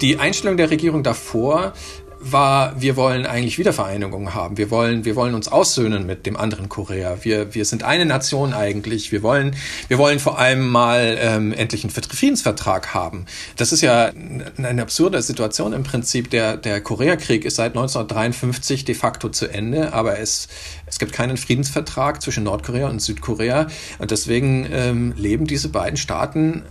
Die 0.00 0.18
Einstellung 0.18 0.56
der 0.56 0.70
Regierung 0.70 1.02
davor 1.02 1.74
war, 2.20 2.80
wir 2.80 2.96
wollen 2.96 3.24
eigentlich 3.24 3.58
Wiedervereinigung 3.58 4.34
haben. 4.34 4.58
Wir 4.58 4.70
wollen, 4.70 5.04
wir 5.04 5.16
wollen 5.16 5.34
uns 5.34 5.48
aussöhnen 5.48 6.06
mit 6.06 6.26
dem 6.26 6.36
anderen 6.36 6.68
Korea. 6.68 7.16
Wir, 7.22 7.54
wir 7.54 7.64
sind 7.64 7.82
eine 7.82 8.04
Nation 8.04 8.52
eigentlich. 8.52 9.10
Wir 9.10 9.22
wollen, 9.22 9.56
wir 9.88 9.96
wollen 9.96 10.18
vor 10.18 10.38
allem 10.38 10.68
mal 10.68 11.16
ähm, 11.18 11.52
endlich 11.52 11.82
einen 11.82 11.90
Friedensvertrag 11.90 12.92
haben. 12.92 13.24
Das 13.56 13.72
ist 13.72 13.80
ja 13.80 14.10
eine 14.58 14.82
absurde 14.82 15.22
Situation 15.22 15.72
im 15.72 15.82
Prinzip. 15.82 16.30
Der, 16.30 16.58
der 16.58 16.82
Koreakrieg 16.82 17.44
ist 17.44 17.56
seit 17.56 17.72
1953 17.72 18.84
de 18.84 18.94
facto 18.94 19.30
zu 19.30 19.48
Ende, 19.48 19.94
aber 19.94 20.18
es, 20.18 20.48
es 20.86 20.98
gibt 20.98 21.12
keinen 21.12 21.38
Friedensvertrag 21.38 22.20
zwischen 22.20 22.44
Nordkorea 22.44 22.88
und 22.88 23.00
Südkorea. 23.00 23.66
Und 23.98 24.10
deswegen 24.10 24.68
ähm, 24.70 25.14
leben 25.16 25.46
diese 25.46 25.70
beiden 25.70 25.96
Staaten 25.96 26.64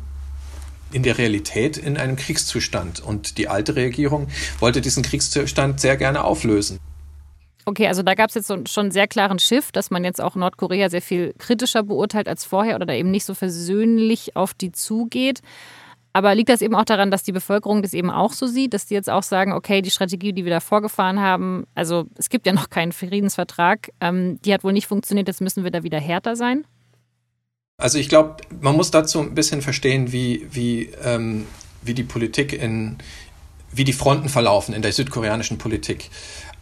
in 0.92 1.04
der 1.04 1.18
Realität 1.18 1.78
in 1.78 1.98
einem 1.98 2.16
Kriegszustand. 2.16 3.00
Und 3.00 3.38
die 3.38 3.48
alte 3.48 3.76
Regierung 3.76 4.28
wollte 4.60 4.82
diesen 4.82 5.04
Kriegszustand 5.04 5.80
sehr 5.80 5.98
gerne 5.98 6.24
auflösen. 6.24 6.80
Okay, 7.66 7.88
also 7.88 8.02
da 8.02 8.16
gab 8.16 8.30
es 8.30 8.36
jetzt 8.36 8.48
so 8.48 8.58
schon 8.66 8.86
einen 8.86 8.92
sehr 8.92 9.08
klaren 9.08 9.38
Schiff, 9.38 9.72
dass 9.72 9.92
man 9.92 10.04
jetzt 10.04 10.22
auch 10.22 10.36
Nordkorea 10.36 10.90
sehr 10.90 11.04
viel 11.04 11.34
kritischer 11.38 11.84
beurteilt 11.84 12.28
als 12.28 12.44
vorher 12.44 12.76
oder 12.76 12.88
da 12.88 12.94
eben 12.94 13.12
nicht 13.12 13.26
so 13.26 13.36
versöhnlich 13.36 14.36
auf 14.36 14.54
die 14.54 14.72
zugeht. 14.72 15.42
Aber 16.12 16.34
liegt 16.34 16.50
das 16.50 16.62
eben 16.62 16.74
auch 16.74 16.86
daran, 16.86 17.12
dass 17.12 17.22
die 17.22 17.32
Bevölkerung 17.32 17.84
das 17.84 17.94
eben 17.94 18.10
auch 18.10 18.34
so 18.34 18.48
sieht, 18.48 18.74
dass 18.74 18.88
die 18.88 18.96
jetzt 18.96 19.10
auch 19.10 19.22
sagen, 19.22 19.54
okay, 19.54 19.84
die 19.84 19.92
Strategie, 19.92 20.34
die 20.34 20.44
wir 20.44 20.52
da 20.52 20.60
vorgefahren 20.60 21.20
haben, 21.20 21.68
also 21.76 22.08
es 22.16 22.30
gibt 22.30 22.48
ja 22.48 22.54
noch 22.54 22.72
keinen 22.72 22.92
Friedensvertrag, 22.92 23.92
ähm, 24.02 24.42
die 24.42 24.54
hat 24.54 24.64
wohl 24.64 24.74
nicht 24.74 24.88
funktioniert, 24.88 25.28
jetzt 25.28 25.42
müssen 25.42 25.64
wir 25.64 25.72
da 25.72 25.84
wieder 25.84 26.00
härter 26.00 26.36
sein? 26.36 26.66
Also 27.80 27.98
ich 27.98 28.10
glaube, 28.10 28.36
man 28.60 28.76
muss 28.76 28.92
dazu 28.92 29.22
ein 29.22 29.34
bisschen 29.34 29.62
verstehen, 29.62 30.12
wie, 30.12 30.46
wie, 30.52 30.90
ähm, 31.04 31.48
wie 31.82 31.94
die 31.94 32.04
Politik 32.04 32.52
in, 32.54 32.98
wie 33.72 33.86
die 33.86 33.94
Fronten 33.94 34.28
verlaufen 34.28 34.76
in 34.76 34.82
der 34.82 34.92
südkoreanischen 34.92 35.58
Politik. 35.58 36.10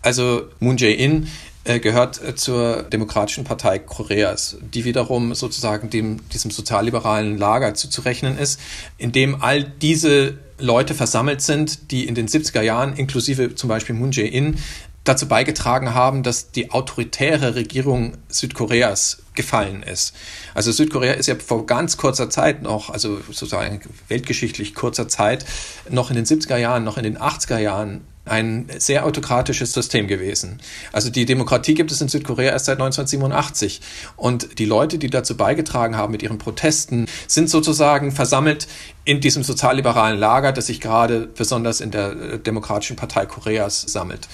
Also 0.03 0.43
Moon 0.59 0.77
Jae-in 0.77 1.27
äh, 1.63 1.79
gehört 1.79 2.23
äh, 2.23 2.35
zur 2.35 2.83
Demokratischen 2.83 3.43
Partei 3.45 3.79
Koreas, 3.79 4.57
die 4.61 4.85
wiederum 4.85 5.33
sozusagen 5.33 5.89
dem, 5.89 6.29
diesem 6.29 6.51
sozialliberalen 6.51 7.35
Lager 7.35 7.73
zuzurechnen 7.73 8.37
ist, 8.37 8.59
in 8.99 9.11
dem 9.11 9.41
all 9.41 9.63
diese 9.63 10.37
Leute 10.59 10.93
versammelt 10.93 11.41
sind, 11.41 11.91
die 11.91 12.05
in 12.07 12.13
den 12.13 12.27
70er 12.27 12.61
Jahren, 12.61 12.95
inklusive 12.95 13.55
zum 13.55 13.69
Beispiel 13.69 13.95
Moon 13.95 14.11
Jae-in, 14.11 14.57
dazu 15.03 15.27
beigetragen 15.27 15.93
haben, 15.93 16.21
dass 16.21 16.51
die 16.51 16.71
autoritäre 16.71 17.55
Regierung 17.55 18.13
Südkoreas 18.29 19.23
gefallen 19.37 19.83
ist. 19.83 20.13
Also 20.53 20.73
Südkorea 20.73 21.13
ist 21.13 21.27
ja 21.27 21.35
vor 21.35 21.65
ganz 21.65 21.95
kurzer 21.95 22.29
Zeit 22.29 22.61
noch, 22.61 22.89
also 22.89 23.21
sozusagen 23.27 23.79
weltgeschichtlich 24.09 24.75
kurzer 24.75 25.07
Zeit, 25.07 25.45
noch 25.89 26.09
in 26.09 26.17
den 26.17 26.25
70er 26.25 26.57
Jahren, 26.57 26.83
noch 26.83 26.97
in 26.97 27.03
den 27.03 27.17
80er 27.17 27.59
Jahren 27.59 28.01
ein 28.27 28.67
sehr 28.77 29.05
autokratisches 29.05 29.71
System 29.71 30.07
gewesen. 30.07 30.59
Also 30.91 31.09
die 31.09 31.25
Demokratie 31.25 31.73
gibt 31.73 31.91
es 31.91 32.01
in 32.01 32.09
Südkorea 32.09 32.51
erst 32.51 32.65
seit 32.65 32.75
1987. 32.81 33.81
Und 34.15 34.59
die 34.59 34.65
Leute, 34.65 34.97
die 34.97 35.09
dazu 35.09 35.37
beigetragen 35.37 35.95
haben 35.95 36.11
mit 36.11 36.23
ihren 36.23 36.37
Protesten, 36.37 37.07
sind 37.27 37.49
sozusagen 37.49 38.11
versammelt 38.11 38.67
in 39.05 39.21
diesem 39.21 39.43
sozialliberalen 39.43 40.19
Lager, 40.19 40.51
das 40.51 40.67
sich 40.67 40.81
gerade 40.81 41.27
besonders 41.27 41.79
in 41.79 41.91
der 41.91 42.11
äh, 42.11 42.39
Demokratischen 42.39 42.97
Partei 42.97 43.25
Koreas 43.25 43.81
sammelt. 43.81 44.27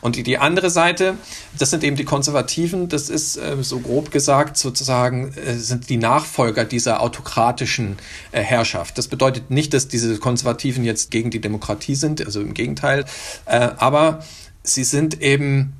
Und 0.00 0.16
die, 0.16 0.22
die 0.22 0.38
andere 0.38 0.70
Seite, 0.70 1.16
das 1.58 1.70
sind 1.70 1.84
eben 1.84 1.96
die 1.96 2.04
Konservativen, 2.04 2.88
das 2.88 3.08
ist 3.10 3.36
äh, 3.36 3.56
so 3.62 3.80
grob 3.80 4.10
gesagt 4.10 4.56
sozusagen, 4.56 5.34
äh, 5.34 5.54
sind 5.54 5.90
die 5.90 5.96
Nachfolger 5.96 6.64
dieser 6.64 7.02
autokratischen 7.02 7.96
äh, 8.32 8.40
Herrschaft. 8.40 8.96
Das 8.98 9.08
bedeutet 9.08 9.50
nicht, 9.50 9.74
dass 9.74 9.88
diese 9.88 10.18
Konservativen 10.18 10.84
jetzt 10.84 11.10
gegen 11.10 11.30
die 11.30 11.40
Demokratie 11.40 11.94
sind, 11.94 12.24
also 12.24 12.40
im 12.40 12.54
Gegenteil, 12.54 13.04
äh, 13.46 13.68
aber 13.76 14.24
sie 14.62 14.84
sind 14.84 15.20
eben 15.20 15.74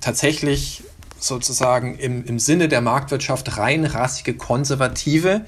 tatsächlich 0.00 0.84
sozusagen 1.18 1.98
im, 1.98 2.24
im 2.24 2.38
Sinne 2.38 2.68
der 2.68 2.80
Marktwirtschaft 2.80 3.56
reinrassige 3.56 4.34
Konservative, 4.34 5.44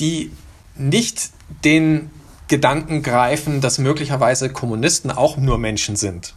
die 0.00 0.32
nicht 0.74 1.30
den 1.64 2.10
Gedanken 2.48 3.02
greifen, 3.02 3.60
dass 3.60 3.78
möglicherweise 3.78 4.50
Kommunisten 4.50 5.12
auch 5.12 5.36
nur 5.36 5.58
Menschen 5.58 5.94
sind. 5.94 6.34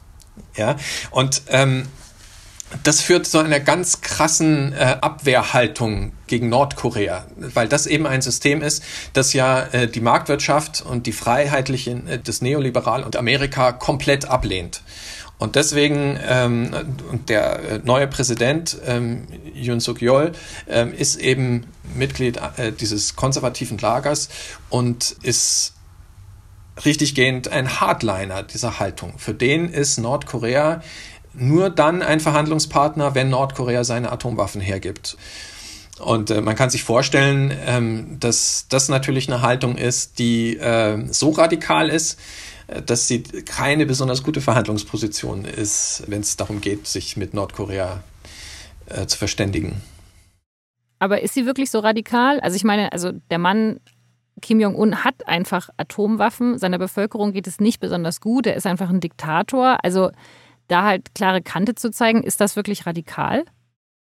Ja, 0.55 0.75
und 1.11 1.41
ähm, 1.49 1.87
das 2.83 3.01
führt 3.01 3.27
zu 3.27 3.37
einer 3.39 3.59
ganz 3.59 4.01
krassen 4.01 4.73
äh, 4.73 4.97
Abwehrhaltung 5.01 6.13
gegen 6.27 6.49
Nordkorea, 6.49 7.25
weil 7.37 7.67
das 7.67 7.85
eben 7.85 8.07
ein 8.07 8.21
System 8.21 8.61
ist, 8.61 8.83
das 9.13 9.33
ja 9.33 9.63
äh, 9.67 9.87
die 9.87 10.01
Marktwirtschaft 10.01 10.81
und 10.81 11.05
die 11.05 11.11
Freiheitlichen, 11.11 12.07
äh, 12.07 12.19
das 12.19 12.41
Neoliberal 12.41 13.03
und 13.03 13.15
Amerika 13.15 13.71
komplett 13.71 14.25
ablehnt. 14.25 14.81
Und 15.37 15.55
deswegen, 15.55 16.17
ähm, 16.25 16.71
der 17.27 17.59
äh, 17.59 17.79
neue 17.83 18.07
Präsident 18.07 18.77
ähm, 18.85 19.27
Yoon 19.53 19.79
Suk 19.79 20.01
Yeol 20.01 20.31
ähm, 20.69 20.93
ist 20.93 21.17
eben 21.17 21.65
Mitglied 21.95 22.39
äh, 22.57 22.71
dieses 22.71 23.15
konservativen 23.15 23.77
Lagers 23.77 24.29
und 24.69 25.15
ist 25.21 25.73
richtiggehend 26.85 27.49
ein 27.49 27.79
Hardliner 27.79 28.43
dieser 28.43 28.79
Haltung. 28.79 29.13
Für 29.17 29.33
den 29.33 29.69
ist 29.69 29.97
Nordkorea 29.97 30.81
nur 31.33 31.69
dann 31.69 32.01
ein 32.01 32.19
Verhandlungspartner, 32.19 33.15
wenn 33.15 33.29
Nordkorea 33.29 33.83
seine 33.83 34.11
Atomwaffen 34.11 34.61
hergibt. 34.61 35.17
Und 35.99 36.31
äh, 36.31 36.41
man 36.41 36.55
kann 36.55 36.69
sich 36.69 36.83
vorstellen, 36.83 37.55
ähm, 37.65 38.17
dass 38.19 38.67
das 38.69 38.89
natürlich 38.89 39.31
eine 39.31 39.41
Haltung 39.41 39.77
ist, 39.77 40.19
die 40.19 40.57
äh, 40.57 41.05
so 41.11 41.31
radikal 41.31 41.89
ist, 41.89 42.19
äh, 42.67 42.81
dass 42.81 43.07
sie 43.07 43.23
keine 43.23 43.85
besonders 43.85 44.23
gute 44.23 44.41
Verhandlungsposition 44.41 45.45
ist, 45.45 46.03
wenn 46.07 46.21
es 46.21 46.35
darum 46.35 46.61
geht, 46.61 46.87
sich 46.87 47.15
mit 47.15 47.33
Nordkorea 47.33 48.03
äh, 48.87 49.05
zu 49.05 49.17
verständigen. 49.17 49.81
Aber 50.99 51.21
ist 51.21 51.33
sie 51.33 51.45
wirklich 51.45 51.69
so 51.69 51.79
radikal? 51.79 52.39
Also 52.39 52.55
ich 52.55 52.63
meine, 52.63 52.91
also 52.91 53.11
der 53.29 53.37
Mann 53.37 53.79
Kim 54.41 54.59
Jong-un 54.59 55.03
hat 55.03 55.27
einfach 55.27 55.69
Atomwaffen. 55.77 56.57
Seiner 56.57 56.79
Bevölkerung 56.79 57.33
geht 57.33 57.47
es 57.47 57.59
nicht 57.59 57.79
besonders 57.79 58.21
gut. 58.21 58.47
Er 58.47 58.55
ist 58.55 58.65
einfach 58.65 58.89
ein 58.89 58.99
Diktator. 58.99 59.77
Also 59.83 60.11
da 60.67 60.83
halt 60.83 61.13
klare 61.15 61.41
Kante 61.41 61.75
zu 61.75 61.91
zeigen, 61.91 62.23
ist 62.23 62.41
das 62.41 62.55
wirklich 62.55 62.85
radikal? 62.85 63.45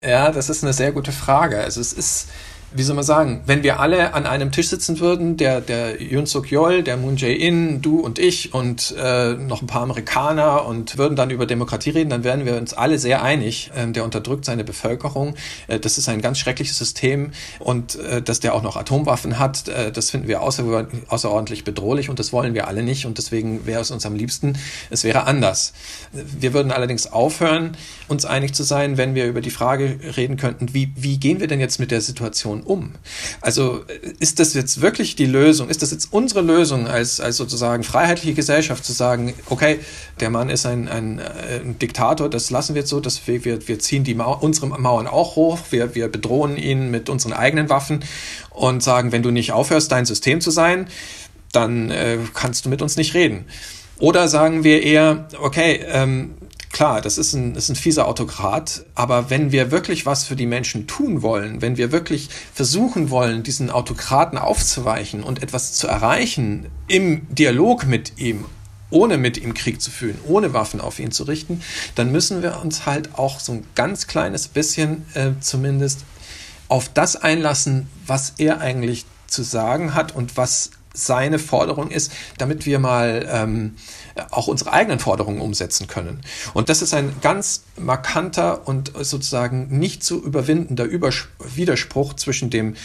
Ja, 0.04 0.32
das 0.32 0.50
ist 0.50 0.64
eine 0.64 0.74
sehr 0.74 0.92
gute 0.92 1.12
Frage. 1.12 1.60
Also 1.60 1.82
es 1.82 1.94
ist 1.94 2.30
wie 2.74 2.84
soll 2.84 2.96
man 2.96 3.06
sagen, 3.06 3.42
wenn 3.46 3.64
wir 3.64 3.80
alle 3.80 4.14
an 4.14 4.26
einem 4.26 4.52
Tisch 4.52 4.68
sitzen 4.68 5.00
würden, 5.00 5.38
der, 5.38 5.62
der 5.62 6.02
Yoon 6.02 6.26
Suk 6.26 6.52
Yeol, 6.52 6.84
der 6.84 6.98
Moon 6.98 7.16
Jae-in, 7.16 7.82
du 7.82 8.00
und 8.00 8.20
ich 8.20 8.54
und 8.54 8.94
äh, 8.98 9.34
noch 9.34 9.62
ein 9.62 9.68
paar 9.68 9.84
Amerikaner 9.84 10.66
und 10.66 10.98
würden 10.98 11.16
dann 11.16 11.30
über 11.30 11.46
Demokratie 11.46 11.92
reden, 11.92 12.10
dann 12.10 12.24
wären 12.24 12.46
wir 12.46 12.58
uns 12.58 12.74
alle 12.74 13.00
sehr 13.00 13.24
einig. 13.24 13.72
Ähm, 13.76 13.94
der 13.94 14.04
unterdrückt 14.04 14.46
seine 14.46 14.64
Bevölkerung. 14.64 15.36
Äh, 15.68 15.80
das 15.80 15.98
ist 15.98 16.10
ein 16.10 16.22
ganz 16.22 16.40
schreckliches 16.40 16.78
System 16.78 17.32
und 17.60 17.96
äh, 17.96 18.22
dass 18.22 18.42
der 18.42 18.54
auch 18.54 18.64
noch 18.64 18.76
Atomwaffen 18.76 19.40
hat, 19.40 19.68
äh, 19.70 19.92
das 19.92 20.12
finden 20.12 20.28
wir 20.28 20.42
außer, 20.42 20.88
außerordentlich 21.08 21.64
bedrohlich 21.64 22.10
und 22.10 22.20
das 22.20 22.34
wollen 22.34 22.54
wir 22.54 22.68
alle 22.68 22.84
nicht 22.84 23.06
und 23.06 23.18
deswegen 23.18 23.66
wäre 23.66 23.82
es 23.82 23.92
uns 23.92 24.06
am 24.06 24.16
liebsten, 24.16 24.58
es 24.90 25.04
wäre 25.04 25.24
anders. 25.24 25.74
Wir 26.12 26.54
würden 26.54 26.72
allerdings 26.72 27.12
aufhören, 27.12 27.78
uns 28.08 28.26
einig 28.26 28.54
zu 28.54 28.64
sein, 28.64 28.98
wenn 28.98 29.16
wir 29.16 29.26
über 29.26 29.42
die 29.42 29.52
Frage 29.52 30.00
reden 30.18 30.38
könnten, 30.38 30.74
wie, 30.74 30.92
wie 30.96 31.18
gehen 31.18 31.40
wir 31.40 31.48
denn 31.48 31.60
jetzt 31.60 31.80
mit 31.80 31.92
der 31.92 32.02
Situation 32.02 32.57
Situation 32.58 32.62
um? 32.62 32.92
Also 33.42 33.84
ist 34.20 34.40
das 34.40 34.54
jetzt 34.54 34.82
wirklich 34.82 35.16
die 35.16 35.26
Lösung? 35.26 35.70
Ist 35.70 35.82
das 35.82 35.92
jetzt 35.92 36.10
unsere 36.12 36.42
Lösung 36.42 36.88
als, 36.88 37.20
als 37.20 37.38
sozusagen 37.38 37.84
freiheitliche 37.84 38.34
Gesellschaft 38.34 38.86
zu 38.86 38.94
sagen, 38.94 39.34
okay, 39.50 39.80
der 40.20 40.30
Mann 40.30 40.50
ist 40.50 40.66
ein, 40.66 40.88
ein, 40.88 41.20
ein 41.20 41.80
Diktator, 41.80 42.30
das 42.30 42.50
lassen 42.50 42.76
wir 42.76 42.82
jetzt 42.82 42.90
so, 42.90 43.00
dass 43.00 43.26
wir, 43.28 43.46
wir, 43.46 43.68
wir 43.68 43.80
ziehen 43.80 44.04
die 44.04 44.16
Mauer, 44.16 44.44
unsere 44.44 44.68
Mauern 44.68 45.08
auch 45.08 45.36
hoch, 45.36 45.60
wir, 45.72 45.96
wir 45.96 46.08
bedrohen 46.10 46.58
ihn 46.58 46.92
mit 46.92 47.10
unseren 47.10 47.34
eigenen 47.34 47.70
Waffen 47.70 48.04
und 48.52 48.84
sagen, 48.84 49.12
wenn 49.12 49.24
du 49.24 49.32
nicht 49.32 49.52
aufhörst, 49.52 49.92
dein 49.92 50.06
System 50.06 50.42
zu 50.42 50.52
sein, 50.52 50.88
dann 51.52 51.92
äh, 51.92 52.18
kannst 52.34 52.66
du 52.66 52.70
mit 52.70 52.82
uns 52.82 52.98
nicht 52.98 53.14
reden. 53.14 53.46
Oder 54.00 54.28
sagen 54.28 54.64
wir 54.64 54.84
eher, 54.84 55.28
okay, 55.42 55.84
ähm, 55.88 56.36
Klar, 56.72 57.02
das 57.02 57.18
ist 57.18 57.34
ein, 57.34 57.56
ist 57.56 57.70
ein 57.70 57.76
fieser 57.76 58.08
Autokrat, 58.08 58.86
aber 58.94 59.30
wenn 59.30 59.52
wir 59.52 59.72
wirklich 59.72 60.06
was 60.06 60.26
für 60.26 60.36
die 60.36 60.46
Menschen 60.46 60.86
tun 60.86 61.22
wollen, 61.22 61.62
wenn 61.62 61.78
wir 61.78 61.92
wirklich 61.92 62.30
versuchen 62.54 63.10
wollen, 63.10 63.44
diesen 63.44 63.70
Autokraten 63.70 64.38
aufzuweichen 64.38 65.24
und 65.24 65.42
etwas 65.42 65.74
zu 65.74 65.88
erreichen 65.88 66.68
im 66.88 67.26
Dialog 67.34 67.86
mit 67.86 68.20
ihm, 68.20 68.46
ohne 68.90 69.18
mit 69.18 69.38
ihm 69.38 69.54
Krieg 69.54 69.82
zu 69.82 69.92
führen, 69.92 70.20
ohne 70.28 70.54
Waffen 70.54 70.82
auf 70.82 71.00
ihn 71.00 71.12
zu 71.12 71.24
richten, 71.24 71.62
dann 71.96 72.12
müssen 72.12 72.44
wir 72.44 72.62
uns 72.62 72.86
halt 72.86 73.18
auch 73.18 73.40
so 73.40 73.54
ein 73.54 73.64
ganz 73.76 74.08
kleines 74.08 74.48
bisschen 74.48 75.06
äh, 75.14 75.32
zumindest 75.40 76.06
auf 76.68 76.90
das 76.90 77.16
einlassen, 77.16 77.88
was 78.06 78.34
er 78.38 78.60
eigentlich 78.60 79.06
zu 79.28 79.44
sagen 79.44 79.94
hat 79.94 80.14
und 80.16 80.38
was 80.38 80.72
seine 80.98 81.38
Forderung 81.38 81.92
ist, 81.92 82.12
damit 82.38 82.66
wir 82.66 82.80
mal 82.80 83.28
ähm, 83.32 83.76
auch 84.32 84.48
unsere 84.48 84.74
eigenen 84.74 85.00
Forderungen 85.00 85.42
umsetzen 85.42 85.88
können. 85.88 86.22
Und 86.54 86.70
das 86.70 86.82
ist 86.82 86.94
ein 86.94 87.14
ganz 87.22 87.64
markanter 87.78 88.68
und 88.68 88.92
sozusagen 89.00 89.80
nicht 89.80 90.04
zu 90.04 90.24
überwindender 90.24 90.86
Übers 90.86 91.28
Widerspruch 91.40 92.14
zwischen 92.14 92.50
dem, 92.50 92.76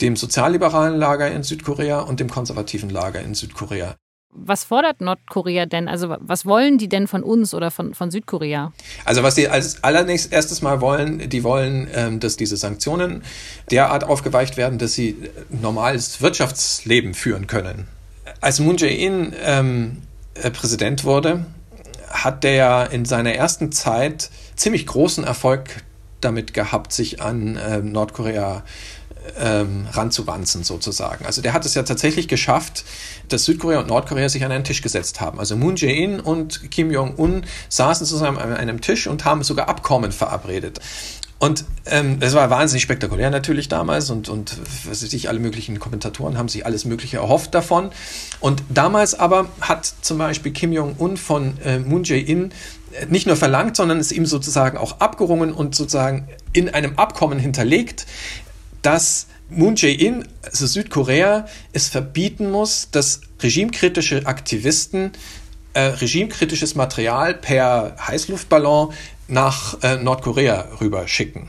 dem 0.00 0.16
sozialliberalen 0.16 0.96
Lager 0.96 1.30
in 1.30 1.42
Südkorea 1.42 2.00
und 2.00 2.20
dem 2.20 2.30
konservativen 2.30 2.90
Lager 2.90 3.20
in 3.20 3.34
Südkorea. 3.34 3.96
Was 4.32 4.62
fordert 4.62 5.00
Nordkorea 5.00 5.66
denn? 5.66 5.88
Also 5.88 6.14
was 6.20 6.46
wollen 6.46 6.78
die 6.78 6.88
denn 6.88 7.08
von 7.08 7.24
uns 7.24 7.52
oder 7.52 7.72
von, 7.72 7.94
von 7.94 8.12
Südkorea? 8.12 8.72
Also 9.04 9.24
was 9.24 9.34
sie 9.34 9.48
als 9.48 9.82
allernächst 9.82 10.32
erstes 10.32 10.62
Mal 10.62 10.80
wollen, 10.80 11.28
die 11.28 11.42
wollen, 11.42 11.88
ähm, 11.92 12.20
dass 12.20 12.36
diese 12.36 12.56
Sanktionen 12.56 13.24
derart 13.72 14.04
aufgeweicht 14.04 14.56
werden, 14.56 14.78
dass 14.78 14.92
sie 14.92 15.16
normales 15.48 16.22
Wirtschaftsleben 16.22 17.14
führen 17.14 17.48
können. 17.48 17.88
Als 18.40 18.60
Moon 18.60 18.76
Jae-in 18.76 19.32
ähm, 19.42 20.02
äh, 20.34 20.50
Präsident 20.50 21.04
wurde, 21.04 21.46
hat 22.08 22.44
der 22.44 22.90
in 22.90 23.04
seiner 23.04 23.34
ersten 23.34 23.72
Zeit 23.72 24.30
ziemlich 24.56 24.86
großen 24.86 25.24
Erfolg 25.24 25.84
damit 26.20 26.52
gehabt, 26.54 26.92
sich 26.92 27.22
an 27.22 27.56
äh, 27.56 27.78
Nordkorea 27.78 28.62
ähm, 29.38 29.86
ranzuwanzen 29.92 30.64
sozusagen. 30.64 31.26
Also 31.26 31.42
der 31.42 31.52
hat 31.52 31.64
es 31.64 31.74
ja 31.74 31.82
tatsächlich 31.82 32.28
geschafft, 32.28 32.84
dass 33.28 33.44
Südkorea 33.44 33.80
und 33.80 33.88
Nordkorea 33.88 34.28
sich 34.28 34.44
an 34.44 34.52
einen 34.52 34.64
Tisch 34.64 34.82
gesetzt 34.82 35.20
haben. 35.20 35.38
Also 35.38 35.56
Moon 35.56 35.76
Jae-in 35.76 36.20
und 36.20 36.70
Kim 36.70 36.90
Jong-un 36.90 37.44
saßen 37.68 38.06
zusammen 38.06 38.38
an 38.38 38.54
einem 38.54 38.80
Tisch 38.80 39.06
und 39.06 39.24
haben 39.24 39.42
sogar 39.42 39.68
Abkommen 39.68 40.12
verabredet. 40.12 40.80
Und 41.40 41.64
ähm, 41.86 42.20
war 42.20 42.50
wahnsinnig 42.50 42.82
spektakulär 42.82 43.30
natürlich 43.30 43.68
damals 43.68 44.10
und, 44.10 44.28
und 44.28 44.58
was 44.84 45.02
weiß 45.02 45.10
ich, 45.14 45.30
alle 45.30 45.38
möglichen 45.38 45.80
Kommentatoren 45.80 46.36
haben 46.36 46.50
sich 46.50 46.66
alles 46.66 46.84
Mögliche 46.84 47.16
erhofft 47.16 47.54
davon. 47.54 47.90
Und 48.40 48.62
damals 48.68 49.18
aber 49.18 49.48
hat 49.62 49.90
zum 50.02 50.18
Beispiel 50.18 50.52
Kim 50.52 50.70
Jong-un 50.70 51.16
von 51.16 51.56
äh, 51.64 51.78
Moon 51.78 52.04
Jae-in 52.04 52.52
äh, 52.92 53.06
nicht 53.06 53.26
nur 53.26 53.36
verlangt, 53.36 53.74
sondern 53.74 53.98
es 53.98 54.12
ihm 54.12 54.26
sozusagen 54.26 54.76
auch 54.76 55.00
abgerungen 55.00 55.54
und 55.54 55.74
sozusagen 55.74 56.28
in 56.52 56.68
einem 56.68 56.98
Abkommen 56.98 57.38
hinterlegt, 57.38 58.06
dass 58.82 59.26
Moon 59.48 59.76
Jae-in, 59.76 60.28
also 60.44 60.66
Südkorea, 60.66 61.46
es 61.72 61.88
verbieten 61.88 62.50
muss, 62.50 62.90
dass 62.90 63.22
regimekritische 63.40 64.26
Aktivisten 64.26 65.12
äh, 65.72 65.80
regimekritisches 65.80 66.74
Material 66.74 67.32
per 67.32 67.96
Heißluftballon 68.06 68.92
nach 69.30 69.82
äh, 69.82 69.96
Nordkorea 69.96 70.68
rüber 70.80 71.06
schicken. 71.08 71.48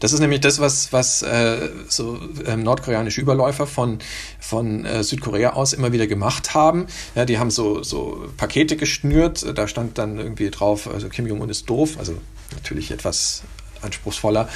Das 0.00 0.12
ist 0.12 0.20
nämlich 0.20 0.40
das, 0.40 0.60
was, 0.60 0.92
was 0.92 1.22
äh, 1.22 1.70
so 1.88 2.18
ähm, 2.46 2.62
nordkoreanische 2.62 3.20
Überläufer 3.20 3.66
von, 3.66 3.98
von 4.40 4.84
äh, 4.84 5.02
Südkorea 5.02 5.54
aus 5.54 5.72
immer 5.72 5.92
wieder 5.92 6.06
gemacht 6.06 6.54
haben. 6.54 6.86
Ja, 7.14 7.24
die 7.24 7.38
haben 7.38 7.50
so, 7.50 7.82
so 7.82 8.28
Pakete 8.36 8.76
geschnürt, 8.76 9.44
da 9.56 9.66
stand 9.66 9.98
dann 9.98 10.18
irgendwie 10.18 10.50
drauf, 10.50 10.88
also 10.88 11.08
Kim 11.08 11.26
Jong-un 11.26 11.48
ist 11.48 11.68
doof, 11.68 11.96
also 11.98 12.14
natürlich 12.52 12.90
etwas 12.90 13.42
anspruchsvoller. 13.82 14.48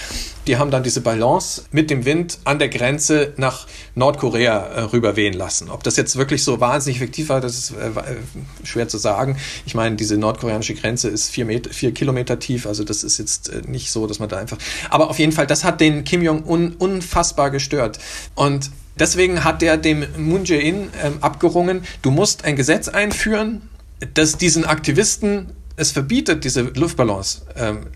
Die 0.46 0.56
haben 0.56 0.70
dann 0.70 0.82
diese 0.82 1.00
Balance 1.00 1.62
mit 1.70 1.90
dem 1.90 2.04
Wind 2.04 2.38
an 2.44 2.58
der 2.58 2.68
Grenze 2.68 3.32
nach 3.36 3.66
Nordkorea 3.94 4.58
äh, 4.58 4.80
rüberwehen 4.82 5.34
lassen. 5.34 5.70
Ob 5.70 5.82
das 5.82 5.96
jetzt 5.96 6.16
wirklich 6.16 6.42
so 6.44 6.60
wahnsinnig 6.60 6.96
effektiv 6.96 7.28
war, 7.28 7.40
das 7.40 7.56
ist 7.56 7.70
äh, 7.72 7.88
äh, 7.88 8.16
schwer 8.64 8.88
zu 8.88 8.98
sagen. 8.98 9.36
Ich 9.66 9.74
meine, 9.74 9.96
diese 9.96 10.16
nordkoreanische 10.16 10.74
Grenze 10.74 11.08
ist 11.08 11.30
vier, 11.30 11.44
Meter, 11.44 11.70
vier 11.70 11.92
Kilometer 11.92 12.38
tief, 12.38 12.66
also 12.66 12.84
das 12.84 13.04
ist 13.04 13.18
jetzt 13.18 13.48
äh, 13.48 13.62
nicht 13.66 13.90
so, 13.90 14.06
dass 14.06 14.18
man 14.18 14.28
da 14.28 14.38
einfach. 14.38 14.58
Aber 14.90 15.10
auf 15.10 15.18
jeden 15.18 15.32
Fall, 15.32 15.46
das 15.46 15.64
hat 15.64 15.80
den 15.80 16.04
Kim 16.04 16.22
Jong-un 16.22 16.74
unfassbar 16.78 17.50
gestört. 17.50 17.98
Und 18.34 18.70
deswegen 18.98 19.44
hat 19.44 19.62
er 19.62 19.76
dem 19.76 20.06
Moon 20.16 20.44
Jae-in 20.44 20.88
ähm, 21.02 21.18
abgerungen, 21.20 21.84
du 22.02 22.10
musst 22.10 22.44
ein 22.44 22.56
Gesetz 22.56 22.88
einführen, 22.88 23.62
das 24.14 24.36
diesen 24.36 24.64
Aktivisten 24.64 25.52
es 25.76 25.90
verbietet, 25.92 26.44
diese 26.44 26.62
Luftballons 26.62 27.42
ähm, 27.56 27.86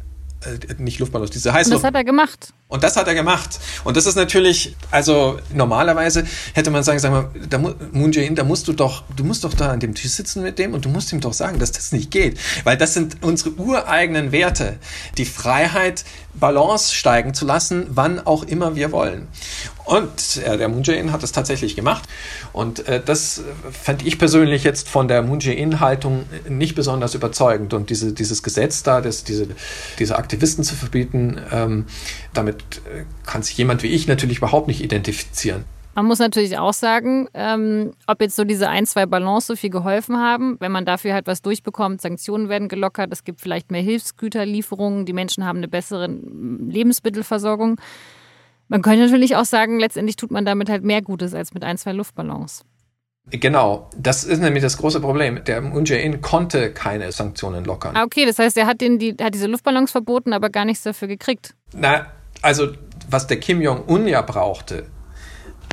äh, 0.47 0.75
nicht 0.79 0.99
Luftballons, 0.99 1.31
diese 1.31 1.53
Heißluft. 1.53 1.77
Und 1.77 1.83
das 1.83 1.89
hat 1.89 1.95
er 1.95 2.05
gemacht. 2.05 2.53
Und 2.68 2.83
das 2.83 2.96
hat 2.96 3.07
er 3.07 3.14
gemacht. 3.14 3.61
Und 3.85 3.96
das 3.96 4.07
ist 4.07 4.16
natürlich, 4.16 4.74
also 4.90 5.38
normalerweise 5.55 6.24
hätte 6.52 6.72
man 6.72 6.83
sagen, 6.83 6.98
sag 6.98 7.12
mal, 7.12 7.31
da, 7.48 7.59
Moon 7.59 8.11
Jae-in, 8.11 8.35
da 8.35 8.42
musst 8.42 8.66
du 8.66 8.72
doch, 8.72 9.05
du 9.14 9.22
musst 9.22 9.44
doch 9.44 9.55
da 9.55 9.70
an 9.70 9.79
dem 9.79 9.94
Tisch 9.94 10.11
sitzen 10.11 10.42
mit 10.42 10.59
dem 10.59 10.74
und 10.74 10.85
du 10.85 10.88
musst 10.88 11.12
ihm 11.12 11.20
doch 11.20 11.33
sagen, 11.33 11.61
dass 11.61 11.70
das 11.70 11.92
nicht 11.92 12.11
geht. 12.11 12.40
Weil 12.64 12.76
das 12.76 12.92
sind 12.92 13.18
unsere 13.22 13.50
ureigenen 13.50 14.33
Werte. 14.33 14.79
Die 15.16 15.26
Freiheit, 15.26 16.05
Balance 16.35 16.94
steigen 16.94 17.35
zu 17.35 17.46
lassen, 17.46 17.87
wann 17.90 18.18
auch 18.26 18.42
immer 18.42 18.74
wir 18.74 18.90
wollen. 18.92 19.29
Und 19.85 20.38
äh, 20.44 20.59
der 20.59 20.68
Moon 20.68 20.83
Jae-in 20.83 21.12
hat 21.12 21.22
das 21.22 21.31
tatsächlich 21.31 21.76
gemacht. 21.76 22.09
Und 22.52 22.88
äh, 22.88 23.00
das 23.02 23.42
fand 23.70 24.05
ich 24.05 24.18
persönlich 24.18 24.64
jetzt 24.64 24.88
von 24.88 25.07
der 25.07 25.22
Moon 25.22 25.38
Jae-in-Haltung 25.38 26.24
nicht 26.48 26.74
besonders 26.74 27.14
überzeugend. 27.14 27.72
Und 27.72 27.90
diese, 27.90 28.12
dieses 28.12 28.42
Gesetz 28.42 28.83
da, 28.83 29.00
das, 29.00 29.22
diese, 29.22 29.46
diese 30.00 30.16
Aktivisten 30.18 30.64
zu 30.64 30.74
verbieten, 30.74 31.40
ähm, 31.52 31.87
damit 32.35 32.56
äh, 32.62 33.05
kann 33.25 33.42
sich 33.42 33.57
jemand 33.57 33.83
wie 33.83 33.88
ich 33.88 34.07
natürlich 34.07 34.38
überhaupt 34.38 34.69
nicht 34.69 34.83
identifizieren. 34.83 35.64
Man 35.97 36.05
muss 36.05 36.19
natürlich 36.19 36.59
auch 36.59 36.75
sagen, 36.75 37.27
ähm, 37.33 37.92
ob 38.07 38.21
jetzt 38.21 38.37
so 38.37 38.45
diese 38.45 38.69
ein, 38.69 38.85
zwei 38.85 39.07
Balance 39.07 39.47
so 39.47 39.57
viel 39.57 39.71
geholfen 39.71 40.19
haben, 40.19 40.57
wenn 40.61 40.71
man 40.71 40.85
dafür 40.85 41.14
halt 41.14 41.27
was 41.27 41.40
durchbekommt, 41.40 42.03
Sanktionen 42.03 42.51
werden 42.51 42.69
gelockert, 42.69 43.11
es 43.12 43.25
gibt 43.25 43.40
vielleicht 43.40 43.71
mehr 43.71 43.81
Hilfsgüterlieferungen, 43.81 45.07
die 45.07 45.14
Menschen 45.14 45.47
haben 45.47 45.57
eine 45.57 45.69
bessere 45.69 46.07
Lebensmittelversorgung. 46.07 47.81
Man 48.69 48.83
könnte 48.83 49.07
natürlich 49.07 49.37
auch 49.37 49.47
sagen, 49.47 49.81
letztendlich 49.81 50.16
tut 50.16 50.31
man 50.31 50.45
damit 50.45 50.69
halt 50.69 50.85
mehr 50.85 51.01
Gutes 51.01 51.33
als 51.33 51.55
mit 51.55 51.64
ein, 51.64 51.79
zwei 51.79 51.92
Luftballons. 51.92 52.62
Genau, 53.31 53.90
das 53.97 54.23
ist 54.23 54.40
nämlich 54.40 54.62
das 54.62 54.77
große 54.77 55.01
Problem. 55.01 55.42
Der 55.45 55.61
Moon 55.61 55.85
Jae-in 55.85 56.21
konnte 56.21 56.73
keine 56.73 57.11
Sanktionen 57.11 57.64
lockern. 57.64 57.97
Ah, 57.97 58.05
okay, 58.05 58.25
das 58.25 58.38
heißt, 58.38 58.57
er 58.57 58.66
hat, 58.66 58.81
den, 58.81 58.99
die, 58.99 59.16
hat 59.21 59.35
diese 59.35 59.47
Luftballons 59.47 59.90
verboten, 59.90 60.33
aber 60.33 60.51
gar 60.51 60.64
nichts 60.64 60.85
dafür 60.85 61.09
gekriegt. 61.09 61.55
Na, 61.75 62.07
also 62.42 62.68
was 63.09 63.27
der 63.27 63.38
Kim 63.38 63.61
Jong-un 63.61 64.07
ja 64.09 64.22
brauchte, 64.22 64.87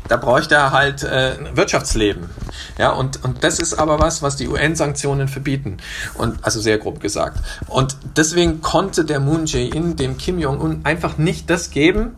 da 0.07 0.17
bräuchte 0.17 0.55
er 0.55 0.71
halt 0.71 1.03
äh, 1.03 1.37
Wirtschaftsleben. 1.55 2.29
Ja, 2.77 2.91
und, 2.91 3.23
und 3.23 3.43
das 3.43 3.59
ist 3.59 3.73
aber 3.75 3.99
was, 3.99 4.21
was 4.21 4.35
die 4.35 4.47
UN-Sanktionen 4.47 5.27
verbieten. 5.27 5.77
Und, 6.15 6.43
also 6.43 6.59
sehr 6.59 6.77
grob 6.77 6.99
gesagt. 6.99 7.39
Und 7.67 7.97
deswegen 8.17 8.61
konnte 8.61 9.05
der 9.05 9.19
Moon 9.19 9.45
Jae-in 9.45 9.95
dem 9.95 10.17
Kim 10.17 10.39
Jong-un 10.39 10.81
einfach 10.83 11.17
nicht 11.17 11.49
das 11.49 11.71
geben, 11.71 12.15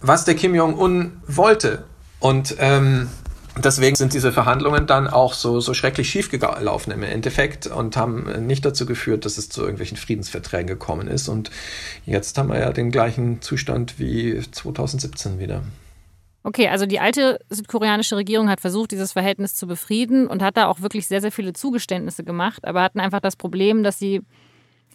was 0.00 0.24
der 0.24 0.34
Kim 0.34 0.54
Jong-un 0.54 1.22
wollte. 1.26 1.84
Und 2.20 2.56
ähm, 2.58 3.08
deswegen 3.58 3.96
sind 3.96 4.14
diese 4.14 4.32
Verhandlungen 4.32 4.86
dann 4.86 5.08
auch 5.08 5.34
so, 5.34 5.60
so 5.60 5.74
schrecklich 5.74 6.08
schief 6.08 6.30
gelaufen 6.30 6.90
im 6.90 7.02
Endeffekt 7.02 7.66
und 7.66 7.96
haben 7.96 8.46
nicht 8.46 8.64
dazu 8.64 8.86
geführt, 8.86 9.24
dass 9.24 9.38
es 9.38 9.48
zu 9.48 9.62
irgendwelchen 9.62 9.96
Friedensverträgen 9.96 10.66
gekommen 10.66 11.08
ist. 11.08 11.28
Und 11.28 11.50
jetzt 12.06 12.38
haben 12.38 12.48
wir 12.48 12.58
ja 12.58 12.72
den 12.72 12.90
gleichen 12.90 13.42
Zustand 13.42 13.98
wie 13.98 14.40
2017 14.40 15.38
wieder. 15.38 15.62
Okay, 16.44 16.68
also 16.68 16.86
die 16.86 16.98
alte 16.98 17.38
südkoreanische 17.50 18.16
Regierung 18.16 18.48
hat 18.48 18.60
versucht, 18.60 18.90
dieses 18.90 19.12
Verhältnis 19.12 19.54
zu 19.54 19.66
befrieden 19.66 20.26
und 20.26 20.42
hat 20.42 20.56
da 20.56 20.66
auch 20.66 20.80
wirklich 20.80 21.06
sehr, 21.06 21.20
sehr 21.20 21.30
viele 21.30 21.52
Zugeständnisse 21.52 22.24
gemacht, 22.24 22.64
aber 22.66 22.82
hatten 22.82 22.98
einfach 22.98 23.20
das 23.20 23.36
Problem, 23.36 23.84
dass 23.84 23.98
sie 23.98 24.22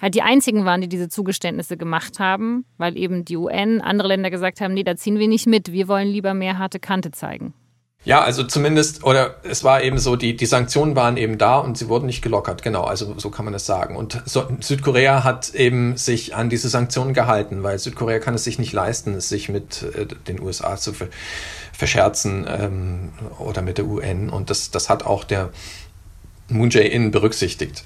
halt 0.02 0.14
die 0.14 0.22
einzigen 0.24 0.66
waren, 0.66 0.82
die 0.82 0.90
diese 0.90 1.08
Zugeständnisse 1.08 1.78
gemacht 1.78 2.20
haben, 2.20 2.66
weil 2.78 2.98
eben 2.98 3.24
die 3.24 3.38
UN, 3.38 3.82
andere 3.82 4.10
Länder 4.10 4.30
gesagt 4.30 4.60
haben, 4.60 4.74
nee, 4.74 4.84
da 4.84 4.98
ziehen 4.98 5.20
wir 5.20 5.30
nicht 5.30 5.48
mit, 5.48 5.72
wir 5.72 5.88
wollen 5.88 6.10
lieber 6.10 6.34
mehr 6.34 6.58
harte 6.58 6.80
Kante 6.80 7.12
zeigen. 7.12 7.54
Ja, 8.08 8.22
also 8.22 8.46
zumindest, 8.46 9.04
oder 9.04 9.36
es 9.44 9.66
war 9.66 9.84
eben 9.84 9.98
so, 9.98 10.16
die, 10.16 10.38
die 10.38 10.46
Sanktionen 10.46 10.96
waren 10.96 11.18
eben 11.18 11.38
da 11.38 11.58
und 11.58 11.78
sie 11.78 11.90
wurden 11.90 12.06
nicht 12.06 12.22
gelockert, 12.22 12.64
genau, 12.64 12.86
also 12.86 13.20
so 13.20 13.30
kann 13.30 13.44
man 13.44 13.52
das 13.52 13.66
sagen. 13.66 13.98
Und 13.98 14.22
so, 14.24 14.48
Südkorea 14.62 15.26
hat 15.26 15.54
eben 15.54 15.98
sich 15.98 16.34
an 16.34 16.50
diese 16.50 16.70
Sanktionen 16.70 17.14
gehalten, 17.14 17.64
weil 17.64 17.78
Südkorea 17.78 18.20
kann 18.20 18.34
es 18.34 18.46
sich 18.46 18.60
nicht 18.60 18.72
leisten, 18.72 19.20
sich 19.20 19.50
mit 19.50 19.84
äh, 19.84 20.06
den 20.06 20.40
USA 20.40 20.78
zu 20.78 20.94
ver 20.94 21.10
verscherzen 21.74 22.48
ähm, 22.50 23.10
oder 23.40 23.62
mit 23.62 23.78
der 23.78 23.86
UN. 23.86 24.30
Und 24.30 24.52
das, 24.52 24.72
das 24.72 24.88
hat 24.88 25.06
auch 25.06 25.26
der 25.26 25.50
Moon 26.48 26.70
Jae-in 26.70 27.12
berücksichtigt. 27.12 27.84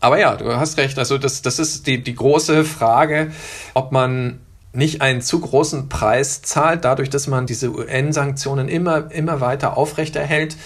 Aber 0.00 0.18
ja, 0.18 0.36
du 0.36 0.56
hast 0.56 0.78
recht. 0.78 0.98
Also 0.98 1.18
das, 1.18 1.42
das 1.42 1.58
ist 1.58 1.86
die, 1.86 2.02
die 2.02 2.14
große 2.14 2.64
Frage, 2.64 3.30
ob 3.74 3.92
man 3.92 4.40
nicht 4.74 5.00
einen 5.00 5.22
zu 5.22 5.40
großen 5.40 5.88
Preis 5.88 6.42
zahlt, 6.42 6.84
dadurch, 6.84 7.10
dass 7.10 7.26
man 7.26 7.46
diese 7.46 7.70
UN-Sanktionen 7.70 8.68
immer, 8.68 9.10
immer 9.12 9.40
weiter 9.40 9.76
aufrechterhält, 9.76 10.56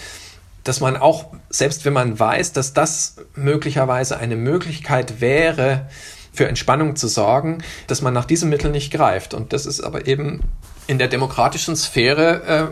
dass 0.63 0.81
man 0.81 0.97
auch, 0.97 1.25
selbst 1.49 1.85
wenn 1.85 1.93
man 1.93 2.19
weiß, 2.19 2.53
dass 2.53 2.73
das 2.73 3.15
möglicherweise 3.35 4.17
eine 4.17 4.35
Möglichkeit 4.35 5.21
wäre, 5.21 5.87
für 6.33 6.47
Entspannung 6.47 6.95
zu 6.95 7.07
sorgen, 7.07 7.59
dass 7.87 8.01
man 8.01 8.13
nach 8.13 8.25
diesem 8.25 8.49
Mittel 8.49 8.71
nicht 8.71 8.91
greift. 8.91 9.33
Und 9.33 9.51
das 9.51 9.65
ist 9.65 9.81
aber 9.81 10.07
eben 10.07 10.41
in 10.87 10.97
der 10.97 11.07
demokratischen 11.07 11.75
Sphäre 11.75 12.43
äh, 12.43 12.67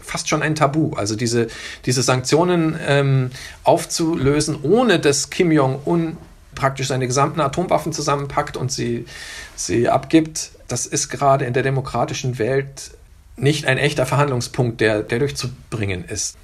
fast 0.00 0.28
schon 0.28 0.42
ein 0.42 0.54
Tabu. 0.54 0.94
Also 0.94 1.16
diese, 1.16 1.48
diese 1.84 2.02
Sanktionen 2.02 2.78
ähm, 2.86 3.30
aufzulösen, 3.64 4.58
ohne 4.62 4.98
dass 4.98 5.30
Kim 5.30 5.52
Jong-un 5.52 6.16
praktisch 6.56 6.88
seine 6.88 7.06
gesamten 7.06 7.40
Atomwaffen 7.40 7.92
zusammenpackt 7.92 8.56
und 8.56 8.72
sie, 8.72 9.06
sie 9.54 9.88
abgibt, 9.88 10.50
das 10.66 10.86
ist 10.86 11.08
gerade 11.08 11.44
in 11.44 11.52
der 11.52 11.62
demokratischen 11.62 12.40
Welt 12.40 12.90
nicht 13.36 13.66
ein 13.66 13.78
echter 13.78 14.06
Verhandlungspunkt, 14.06 14.80
der, 14.80 15.02
der 15.02 15.20
durchzubringen 15.20 16.04
ist. 16.04 16.36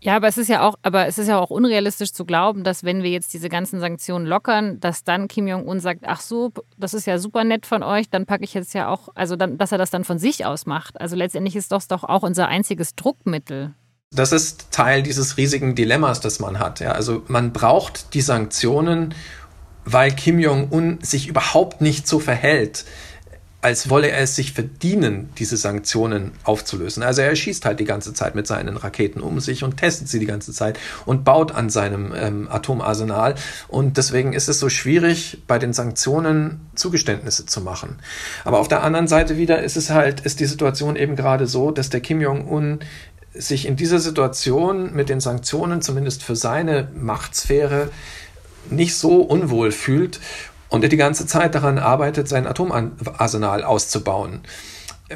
Ja, 0.00 0.14
aber 0.14 0.28
es 0.28 0.36
ist 0.36 0.48
ja 0.48 0.60
auch, 0.62 0.74
aber 0.82 1.06
es 1.06 1.18
ist 1.18 1.28
ja 1.28 1.38
auch 1.38 1.50
unrealistisch 1.50 2.12
zu 2.12 2.24
glauben, 2.24 2.64
dass 2.64 2.84
wenn 2.84 3.02
wir 3.02 3.10
jetzt 3.10 3.32
diese 3.32 3.48
ganzen 3.48 3.80
Sanktionen 3.80 4.26
lockern, 4.26 4.78
dass 4.78 5.04
dann 5.04 5.26
Kim 5.26 5.48
Jong-un 5.48 5.80
sagt, 5.80 6.02
ach 6.06 6.20
so, 6.20 6.52
das 6.76 6.92
ist 6.94 7.06
ja 7.06 7.18
super 7.18 7.44
nett 7.44 7.64
von 7.64 7.82
euch, 7.82 8.10
dann 8.10 8.26
packe 8.26 8.44
ich 8.44 8.52
jetzt 8.54 8.74
ja 8.74 8.88
auch, 8.88 9.08
also 9.14 9.36
dann, 9.36 9.56
dass 9.56 9.72
er 9.72 9.78
das 9.78 9.90
dann 9.90 10.04
von 10.04 10.18
sich 10.18 10.44
aus 10.44 10.66
macht. 10.66 11.00
Also 11.00 11.16
letztendlich 11.16 11.56
ist 11.56 11.72
das 11.72 11.88
doch 11.88 12.04
auch 12.04 12.22
unser 12.22 12.48
einziges 12.48 12.94
Druckmittel. 12.94 13.74
Das 14.14 14.32
ist 14.32 14.68
Teil 14.70 15.02
dieses 15.02 15.36
riesigen 15.36 15.74
Dilemmas, 15.74 16.20
das 16.20 16.38
man 16.38 16.58
hat. 16.58 16.80
Ja, 16.80 16.92
also 16.92 17.22
man 17.28 17.52
braucht 17.52 18.14
die 18.14 18.20
Sanktionen, 18.20 19.14
weil 19.84 20.12
Kim 20.12 20.38
Jong-un 20.38 20.98
sich 21.02 21.28
überhaupt 21.28 21.80
nicht 21.80 22.06
so 22.08 22.18
verhält 22.18 22.84
als 23.66 23.90
wolle 23.90 24.10
er 24.10 24.20
es 24.20 24.36
sich 24.36 24.52
verdienen, 24.52 25.30
diese 25.38 25.56
Sanktionen 25.56 26.30
aufzulösen. 26.44 27.02
Also 27.02 27.22
er 27.22 27.34
schießt 27.34 27.64
halt 27.64 27.80
die 27.80 27.84
ganze 27.84 28.14
Zeit 28.14 28.36
mit 28.36 28.46
seinen 28.46 28.76
Raketen 28.76 29.20
um 29.20 29.40
sich 29.40 29.64
und 29.64 29.76
testet 29.76 30.08
sie 30.08 30.20
die 30.20 30.26
ganze 30.26 30.52
Zeit 30.52 30.78
und 31.04 31.24
baut 31.24 31.50
an 31.50 31.68
seinem 31.68 32.14
ähm, 32.14 32.48
Atomarsenal. 32.48 33.34
Und 33.66 33.96
deswegen 33.96 34.34
ist 34.34 34.48
es 34.48 34.60
so 34.60 34.68
schwierig, 34.68 35.42
bei 35.48 35.58
den 35.58 35.72
Sanktionen 35.72 36.60
Zugeständnisse 36.76 37.46
zu 37.46 37.60
machen. 37.60 37.98
Aber 38.44 38.60
auf 38.60 38.68
der 38.68 38.84
anderen 38.84 39.08
Seite 39.08 39.36
wieder 39.36 39.60
ist 39.60 39.76
es 39.76 39.90
halt, 39.90 40.20
ist 40.20 40.38
die 40.38 40.46
Situation 40.46 40.94
eben 40.94 41.16
gerade 41.16 41.48
so, 41.48 41.72
dass 41.72 41.90
der 41.90 42.00
Kim 42.00 42.20
Jong-un 42.20 42.78
sich 43.38 43.66
in 43.66 43.76
dieser 43.76 43.98
Situation 43.98 44.94
mit 44.94 45.08
den 45.08 45.20
Sanktionen, 45.20 45.82
zumindest 45.82 46.22
für 46.22 46.36
seine 46.36 46.88
Machtsphäre, 46.94 47.90
nicht 48.70 48.96
so 48.96 49.20
unwohl 49.22 49.70
fühlt 49.70 50.20
und 50.68 50.82
er 50.82 50.88
die 50.88 50.96
ganze 50.96 51.26
Zeit 51.26 51.54
daran 51.54 51.78
arbeitet, 51.78 52.28
sein 52.28 52.46
Atomarsenal 52.46 53.62
auszubauen. 53.62 54.40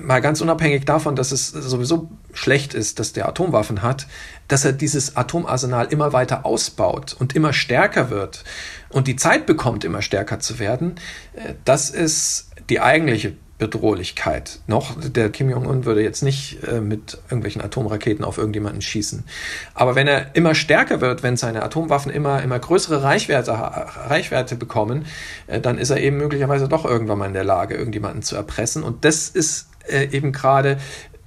Mal 0.00 0.20
ganz 0.20 0.40
unabhängig 0.40 0.84
davon, 0.84 1.16
dass 1.16 1.32
es 1.32 1.48
sowieso 1.48 2.08
schlecht 2.32 2.74
ist, 2.74 3.00
dass 3.00 3.12
der 3.12 3.28
Atomwaffen 3.28 3.82
hat, 3.82 4.06
dass 4.46 4.64
er 4.64 4.72
dieses 4.72 5.16
Atomarsenal 5.16 5.86
immer 5.86 6.12
weiter 6.12 6.46
ausbaut 6.46 7.16
und 7.18 7.34
immer 7.34 7.52
stärker 7.52 8.08
wird 8.08 8.44
und 8.88 9.08
die 9.08 9.16
Zeit 9.16 9.46
bekommt, 9.46 9.82
immer 9.82 10.00
stärker 10.00 10.38
zu 10.38 10.60
werden, 10.60 10.94
äh, 11.34 11.54
das 11.64 11.90
ist 11.90 12.50
die 12.68 12.80
eigentliche 12.80 13.34
Bedrohlichkeit. 13.60 14.58
Noch, 14.66 14.96
der 14.98 15.28
Kim 15.28 15.50
Jong-un 15.50 15.84
würde 15.84 16.02
jetzt 16.02 16.22
nicht 16.22 16.64
äh, 16.64 16.80
mit 16.80 17.18
irgendwelchen 17.28 17.62
Atomraketen 17.62 18.24
auf 18.24 18.38
irgendjemanden 18.38 18.80
schießen. 18.80 19.22
Aber 19.74 19.94
wenn 19.94 20.08
er 20.08 20.34
immer 20.34 20.54
stärker 20.54 21.00
wird, 21.02 21.22
wenn 21.22 21.36
seine 21.36 21.62
Atomwaffen 21.62 22.10
immer, 22.10 22.42
immer 22.42 22.58
größere 22.58 23.02
Reichweite, 23.02 23.52
Reichweite 23.52 24.56
bekommen, 24.56 25.04
äh, 25.46 25.60
dann 25.60 25.76
ist 25.76 25.90
er 25.90 26.00
eben 26.00 26.16
möglicherweise 26.16 26.68
doch 26.68 26.86
irgendwann 26.86 27.18
mal 27.18 27.26
in 27.26 27.34
der 27.34 27.44
Lage, 27.44 27.74
irgendjemanden 27.74 28.22
zu 28.22 28.34
erpressen. 28.34 28.82
Und 28.82 29.04
das 29.04 29.28
ist 29.28 29.68
äh, 29.86 30.08
eben 30.10 30.32
gerade 30.32 30.78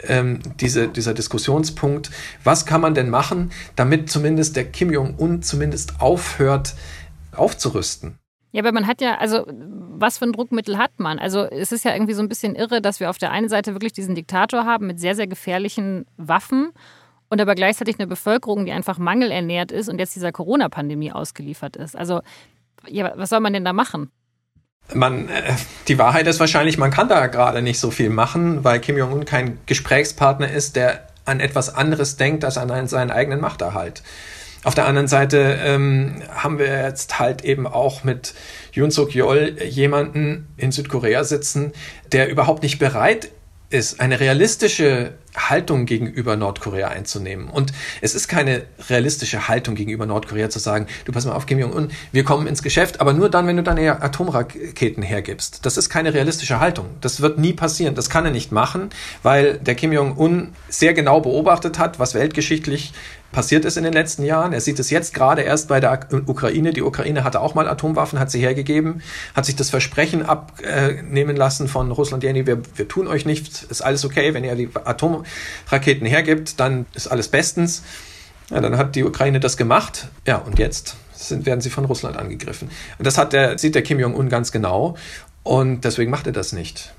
ähm, 0.08 0.40
diese, 0.60 0.88
dieser 0.88 1.14
Diskussionspunkt. 1.14 2.10
Was 2.44 2.66
kann 2.66 2.82
man 2.82 2.96
denn 2.96 3.12
machen, 3.12 3.52
damit 3.76 4.10
zumindest 4.10 4.56
der 4.56 4.66
Kim 4.66 4.92
Jong-un 4.92 5.44
zumindest 5.44 6.02
aufhört, 6.02 6.74
aufzurüsten? 7.32 8.18
Ja, 8.54 8.62
aber 8.62 8.72
man 8.72 8.86
hat 8.86 9.02
ja, 9.02 9.18
also 9.18 9.46
was 9.48 10.20
für 10.20 10.26
ein 10.26 10.32
Druckmittel 10.32 10.78
hat 10.78 11.00
man? 11.00 11.18
Also 11.18 11.44
es 11.44 11.72
ist 11.72 11.84
ja 11.84 11.92
irgendwie 11.92 12.14
so 12.14 12.22
ein 12.22 12.30
bisschen 12.30 12.56
irre, 12.56 12.82
dass 12.82 13.00
wir 13.00 13.10
auf 13.10 13.18
der 13.18 13.32
einen 13.32 13.50
Seite 13.50 13.74
wirklich 13.74 13.94
diesen 13.94 14.14
Diktator 14.14 14.64
haben 14.64 14.86
mit 14.86 15.00
sehr, 15.00 15.16
sehr 15.16 15.26
gefährlichen 15.26 16.06
Waffen 16.18 16.72
und 17.30 17.42
aber 17.42 17.56
gleichzeitig 17.56 17.98
eine 17.98 18.06
Bevölkerung, 18.06 18.66
die 18.66 18.72
einfach 18.72 19.00
mangelernährt 19.00 19.72
ist 19.72 19.90
und 19.90 19.98
jetzt 19.98 20.16
dieser 20.16 20.32
Corona-Pandemie 20.32 21.12
ausgeliefert 21.12 21.76
ist. 21.76 21.98
Also 21.98 22.22
ja, 22.88 23.12
was 23.16 23.30
soll 23.30 23.40
man 23.40 23.54
denn 23.54 23.66
da 23.66 23.74
machen? 23.74 24.12
Man, 24.94 25.30
äh, 25.30 25.54
die 25.88 25.98
Wahrheit 25.98 26.28
ist 26.28 26.40
wahrscheinlich, 26.40 26.78
man 26.78 26.92
kann 26.92 27.10
da 27.10 27.26
gerade 27.26 27.64
nicht 27.64 27.80
so 27.80 27.90
viel 27.90 28.12
machen, 28.12 28.64
weil 28.64 28.80
Kim 28.80 28.98
Jong-un 28.98 29.26
kein 29.26 29.58
Gesprächspartner 29.66 30.52
ist, 30.52 30.76
der 30.76 31.08
an 31.26 31.40
etwas 31.40 31.74
anderes 31.74 32.18
denkt 32.18 32.46
als 32.46 32.60
an 32.60 32.88
seinen 32.88 33.10
eigenen 33.10 33.42
Machterhalt. 33.42 34.04
Auf 34.64 34.76
der 34.76 34.86
anderen 34.86 35.08
Seite 35.08 35.60
ähm, 35.62 36.22
haben 36.30 36.58
wir 36.58 36.68
jetzt 36.68 37.20
halt 37.20 37.44
eben 37.44 37.68
auch 37.68 38.04
mit 38.04 38.34
Yoon 38.72 38.92
Suk 38.92 39.14
Yeol 39.14 39.62
jemanden 39.64 40.48
in 40.58 40.72
Südkorea 40.72 41.24
sitzen, 41.24 41.74
der 42.12 42.30
überhaupt 42.30 42.64
nicht 42.64 42.80
bereit 42.80 43.30
ist, 43.70 44.00
eine 44.00 44.20
realistische 44.20 45.14
Haltung 45.36 45.86
gegenüber 45.86 46.36
Nordkorea 46.36 46.90
einzunehmen. 46.90 47.50
Und 47.50 47.74
es 48.02 48.16
ist 48.16 48.28
keine 48.28 48.64
realistische 48.90 49.48
Haltung 49.48 49.76
gegenüber 49.76 50.06
Nordkorea 50.06 50.50
zu 50.50 50.60
sagen, 50.60 50.88
du 51.06 51.12
pass 51.12 51.26
mal 51.26 51.34
auf, 51.34 51.46
Kim 51.46 51.60
Jong-un, 51.60 51.90
wir 52.12 52.24
kommen 52.24 52.48
ins 52.48 52.62
Geschäft, 52.62 53.02
aber 53.02 53.14
nur 53.14 53.30
dann, 53.30 53.48
wenn 53.48 53.58
du 53.58 53.64
deine 53.64 54.02
Atomraketen 54.02 55.04
hergibst. 55.04 55.66
Das 55.66 55.78
ist 55.78 55.90
keine 55.90 56.14
realistische 56.14 56.60
Haltung. 56.60 56.86
Das 57.02 57.22
wird 57.22 57.38
nie 57.38 57.54
passieren. 57.54 57.96
Das 57.96 58.10
kann 58.10 58.26
er 58.26 58.32
nicht 58.32 58.52
machen, 58.52 58.90
weil 59.24 59.58
der 59.58 59.76
Kim 59.76 59.92
Jong-un 59.92 60.54
sehr 60.70 60.94
genau 60.94 61.20
beobachtet 61.20 61.80
hat, 61.80 62.00
was 62.00 62.14
weltgeschichtlich 62.14 62.94
passiert 63.34 63.66
ist 63.66 63.76
in 63.76 63.84
den 63.84 63.92
letzten 63.92 64.24
Jahren. 64.24 64.54
Er 64.54 64.62
sieht 64.62 64.80
es 64.80 64.90
jetzt 64.90 65.14
gerade 65.14 65.42
erst 65.42 65.68
bei 65.68 65.82
der 65.82 66.08
Ukraine. 66.28 66.72
Die 66.72 66.84
Ukraine 66.84 67.26
hatte 67.26 67.42
auch 67.42 67.56
mal 67.56 67.68
Atomwaffen, 67.68 68.20
hat 68.20 68.32
sie 68.32 68.40
hergegeben, 68.40 69.02
hat 69.36 69.46
sich 69.46 69.58
das 69.58 69.70
Versprechen 69.70 70.24
abnehmen 70.24 71.36
lassen 71.36 71.68
von 71.68 71.92
Russland, 71.92 72.24
wir, 72.24 72.46
wir 72.46 72.88
tun 72.88 73.08
euch 73.08 73.26
nichts, 73.26 73.64
ist 73.64 73.82
alles 73.82 74.06
okay, 74.06 74.34
wenn 74.34 74.44
ihr 74.46 74.56
die 74.56 74.70
Atomraketen 75.66 76.08
hergibt, 76.08 76.60
dann 76.60 76.86
ist 76.94 77.08
alles 77.08 77.28
bestens. 77.28 77.84
Ja, 78.50 78.62
dann 78.62 78.78
hat 78.78 78.96
die 78.96 79.04
Ukraine 79.04 79.40
das 79.40 79.58
gemacht. 79.58 80.08
Ja, 80.28 80.38
und 80.38 80.60
jetzt 80.60 80.96
sind, 81.14 81.46
werden 81.46 81.62
sie 81.62 81.70
von 81.70 81.86
Russland 81.86 82.18
angegriffen. 82.18 82.70
Und 82.98 83.08
das 83.08 83.18
der, 83.34 83.58
sieht 83.58 83.76
der 83.76 83.82
Kim 83.82 84.00
Jong-un 84.00 84.30
ganz 84.30 84.52
genau. 84.52 84.96
Und 85.44 85.86
deswegen 85.86 86.12
macht 86.12 86.28
er 86.28 86.34
das 86.34 86.54
nicht. 86.54 86.94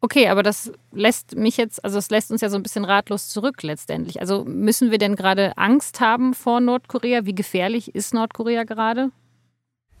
Okay, 0.00 0.28
aber 0.28 0.42
das 0.42 0.72
lässt 0.90 1.36
mich 1.36 1.56
jetzt, 1.56 1.84
also 1.84 1.96
es 1.96 2.10
lässt 2.10 2.32
uns 2.32 2.40
ja 2.40 2.50
so 2.50 2.56
ein 2.56 2.62
bisschen 2.64 2.84
ratlos 2.84 3.28
zurück 3.28 3.62
letztendlich. 3.62 4.20
Also 4.20 4.44
müssen 4.44 4.90
wir 4.90 4.98
denn 4.98 5.14
gerade 5.14 5.56
Angst 5.56 6.00
haben 6.00 6.34
vor 6.34 6.60
Nordkorea? 6.60 7.24
Wie 7.24 7.36
gefährlich 7.36 7.94
ist 7.94 8.12
Nordkorea 8.12 8.64
gerade? 8.64 9.10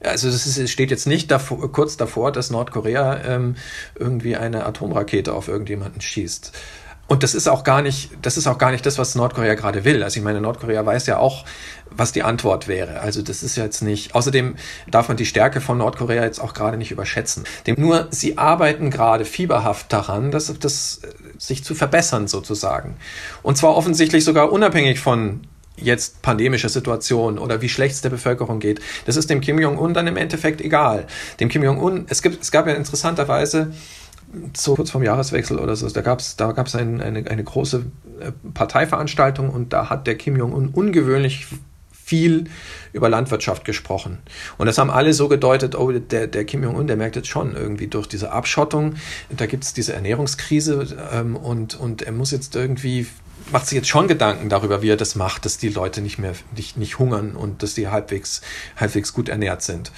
Also 0.00 0.28
es 0.28 0.70
steht 0.70 0.90
jetzt 0.90 1.06
nicht 1.06 1.30
davor, 1.30 1.70
kurz 1.70 1.96
davor, 1.96 2.32
dass 2.32 2.50
Nordkorea 2.50 3.22
ähm, 3.24 3.54
irgendwie 3.94 4.34
eine 4.34 4.66
Atomrakete 4.66 5.32
auf 5.32 5.46
irgendjemanden 5.46 6.00
schießt. 6.00 6.52
Und 7.12 7.22
das 7.22 7.34
ist 7.34 7.46
auch 7.46 7.62
gar 7.62 7.82
nicht, 7.82 8.08
das 8.22 8.38
ist 8.38 8.46
auch 8.46 8.56
gar 8.56 8.70
nicht 8.70 8.86
das, 8.86 8.96
was 8.96 9.14
Nordkorea 9.14 9.52
gerade 9.52 9.84
will. 9.84 10.02
Also 10.02 10.16
ich 10.16 10.24
meine, 10.24 10.40
Nordkorea 10.40 10.86
weiß 10.86 11.06
ja 11.08 11.18
auch, 11.18 11.44
was 11.90 12.12
die 12.12 12.22
Antwort 12.22 12.68
wäre. 12.68 13.00
Also 13.00 13.20
das 13.20 13.42
ist 13.42 13.54
jetzt 13.54 13.82
nicht. 13.82 14.14
Außerdem 14.14 14.56
darf 14.90 15.08
man 15.08 15.18
die 15.18 15.26
Stärke 15.26 15.60
von 15.60 15.76
Nordkorea 15.76 16.24
jetzt 16.24 16.40
auch 16.40 16.54
gerade 16.54 16.78
nicht 16.78 16.90
überschätzen. 16.90 17.44
Dem 17.66 17.78
nur 17.78 18.06
sie 18.08 18.38
arbeiten 18.38 18.90
gerade 18.90 19.26
fieberhaft 19.26 19.92
daran, 19.92 20.30
dass 20.30 20.58
das 20.58 21.02
sich 21.36 21.62
zu 21.64 21.74
verbessern 21.74 22.28
sozusagen. 22.28 22.96
Und 23.42 23.58
zwar 23.58 23.76
offensichtlich 23.76 24.24
sogar 24.24 24.50
unabhängig 24.50 24.98
von 24.98 25.42
jetzt 25.76 26.22
pandemischer 26.22 26.70
Situation 26.70 27.38
oder 27.38 27.60
wie 27.60 27.68
schlecht 27.68 27.94
es 27.94 28.00
der 28.00 28.08
Bevölkerung 28.08 28.58
geht. 28.58 28.80
Das 29.04 29.18
ist 29.18 29.28
dem 29.28 29.42
Kim 29.42 29.58
Jong-un 29.58 29.92
dann 29.92 30.06
im 30.06 30.16
Endeffekt 30.16 30.62
egal. 30.62 31.06
Dem 31.40 31.50
Kim 31.50 31.62
Jong-un, 31.62 32.06
es 32.08 32.22
gibt, 32.22 32.42
es 32.42 32.50
gab 32.50 32.66
ja 32.66 32.72
interessanterweise 32.72 33.72
so 34.56 34.74
kurz 34.74 34.90
vorm 34.90 35.04
Jahreswechsel 35.04 35.58
oder 35.58 35.76
so, 35.76 35.88
da 35.88 36.00
gab 36.00 36.20
es 36.20 36.36
da 36.36 36.52
gab's 36.52 36.74
ein, 36.74 37.00
eine, 37.00 37.28
eine 37.30 37.44
große 37.44 37.84
äh, 38.20 38.32
Parteiveranstaltung 38.54 39.50
und 39.50 39.72
da 39.72 39.90
hat 39.90 40.06
der 40.06 40.16
Kim 40.16 40.36
Jong-un 40.36 40.68
ungewöhnlich 40.68 41.46
viel 42.04 42.44
über 42.92 43.08
Landwirtschaft 43.08 43.64
gesprochen. 43.64 44.18
Und 44.58 44.66
das 44.66 44.76
haben 44.76 44.90
alle 44.90 45.14
so 45.14 45.28
gedeutet, 45.28 45.74
oh, 45.74 45.92
der, 45.92 46.26
der 46.26 46.44
Kim 46.44 46.62
Jong-un, 46.62 46.86
der 46.86 46.96
merkt 46.96 47.16
jetzt 47.16 47.28
schon 47.28 47.54
irgendwie 47.54 47.86
durch 47.86 48.06
diese 48.06 48.32
Abschottung, 48.32 48.96
da 49.30 49.46
gibt 49.46 49.64
es 49.64 49.72
diese 49.72 49.94
Ernährungskrise 49.94 51.08
ähm, 51.12 51.36
und, 51.36 51.78
und 51.78 52.02
er 52.02 52.12
muss 52.12 52.30
jetzt 52.30 52.54
irgendwie, 52.54 53.06
macht 53.50 53.66
sich 53.66 53.76
jetzt 53.76 53.88
schon 53.88 54.08
Gedanken 54.08 54.48
darüber, 54.48 54.82
wie 54.82 54.90
er 54.90 54.96
das 54.96 55.14
macht, 55.14 55.44
dass 55.46 55.58
die 55.58 55.70
Leute 55.70 56.02
nicht 56.02 56.18
mehr, 56.18 56.34
nicht, 56.54 56.76
nicht 56.76 56.98
hungern 56.98 57.34
und 57.34 57.62
dass 57.62 57.74
die 57.74 57.88
halbwegs, 57.88 58.42
halbwegs 58.76 59.14
gut 59.14 59.28
ernährt 59.28 59.62
sind. 59.62 59.92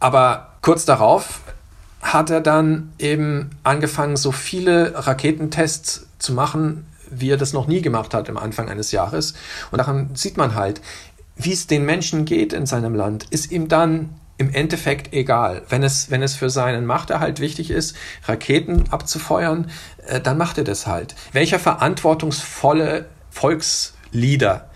Aber 0.00 0.58
kurz 0.60 0.84
darauf 0.84 1.40
hat 2.12 2.30
er 2.30 2.40
dann 2.40 2.92
eben 2.98 3.50
angefangen, 3.62 4.16
so 4.16 4.32
viele 4.32 5.06
Raketentests 5.06 6.06
zu 6.18 6.32
machen, 6.32 6.86
wie 7.10 7.30
er 7.30 7.36
das 7.36 7.52
noch 7.52 7.66
nie 7.66 7.82
gemacht 7.82 8.14
hat 8.14 8.28
am 8.28 8.36
Anfang 8.36 8.68
eines 8.68 8.92
Jahres. 8.92 9.34
Und 9.70 9.78
daran 9.78 10.10
sieht 10.14 10.36
man 10.36 10.54
halt, 10.54 10.80
wie 11.36 11.52
es 11.52 11.66
den 11.66 11.84
Menschen 11.84 12.24
geht 12.24 12.52
in 12.52 12.66
seinem 12.66 12.94
Land, 12.94 13.26
ist 13.30 13.50
ihm 13.52 13.68
dann 13.68 14.10
im 14.38 14.52
Endeffekt 14.54 15.12
egal. 15.12 15.62
Wenn 15.68 15.82
es, 15.82 16.10
wenn 16.10 16.22
es 16.22 16.34
für 16.34 16.50
seinen 16.50 16.86
Machterhalt 16.86 17.40
wichtig 17.40 17.70
ist, 17.70 17.96
Raketen 18.26 18.84
abzufeuern, 18.90 19.70
äh, 20.06 20.20
dann 20.20 20.38
macht 20.38 20.58
er 20.58 20.64
das 20.64 20.86
halt. 20.86 21.14
Welcher 21.32 21.58
verantwortungsvolle 21.58 23.06
Volksleader 23.30 24.70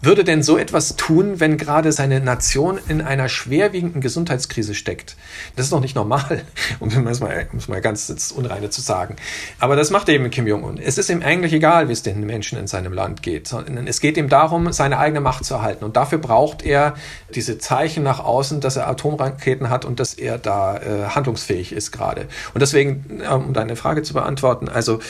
würde 0.00 0.22
denn 0.22 0.42
so 0.42 0.56
etwas 0.56 0.94
tun, 0.96 1.40
wenn 1.40 1.56
gerade 1.56 1.90
seine 1.90 2.20
Nation 2.20 2.78
in 2.88 3.00
einer 3.00 3.28
schwerwiegenden 3.28 4.00
Gesundheitskrise 4.00 4.74
steckt? 4.74 5.16
Das 5.56 5.66
ist 5.66 5.72
doch 5.72 5.80
nicht 5.80 5.96
normal, 5.96 6.42
um 6.80 6.88
es 7.08 7.20
mal, 7.20 7.48
um 7.52 7.58
es 7.58 7.68
mal 7.68 7.80
ganz 7.80 8.08
ins 8.08 8.30
Unreine 8.30 8.70
zu 8.70 8.80
sagen. 8.80 9.16
Aber 9.58 9.74
das 9.74 9.90
macht 9.90 10.08
eben 10.08 10.30
Kim 10.30 10.46
Jong-un. 10.46 10.78
Es 10.78 10.98
ist 10.98 11.10
ihm 11.10 11.22
eigentlich 11.22 11.52
egal, 11.52 11.88
wie 11.88 11.92
es 11.92 12.02
den 12.02 12.20
Menschen 12.20 12.58
in 12.58 12.68
seinem 12.68 12.92
Land 12.92 13.22
geht. 13.22 13.52
Es 13.86 14.00
geht 14.00 14.16
ihm 14.16 14.28
darum, 14.28 14.72
seine 14.72 14.98
eigene 14.98 15.20
Macht 15.20 15.44
zu 15.44 15.54
erhalten. 15.54 15.84
Und 15.84 15.96
dafür 15.96 16.18
braucht 16.18 16.64
er 16.64 16.94
diese 17.34 17.58
Zeichen 17.58 18.04
nach 18.04 18.20
außen, 18.20 18.60
dass 18.60 18.76
er 18.76 18.88
Atomraketen 18.88 19.68
hat 19.68 19.84
und 19.84 19.98
dass 19.98 20.14
er 20.14 20.38
da 20.38 20.76
äh, 20.76 21.08
handlungsfähig 21.08 21.72
ist 21.72 21.90
gerade. 21.90 22.28
Und 22.54 22.60
deswegen, 22.60 23.20
ähm, 23.24 23.46
um 23.46 23.52
deine 23.52 23.74
Frage 23.74 24.02
zu 24.02 24.14
beantworten, 24.14 24.68
also 24.68 25.00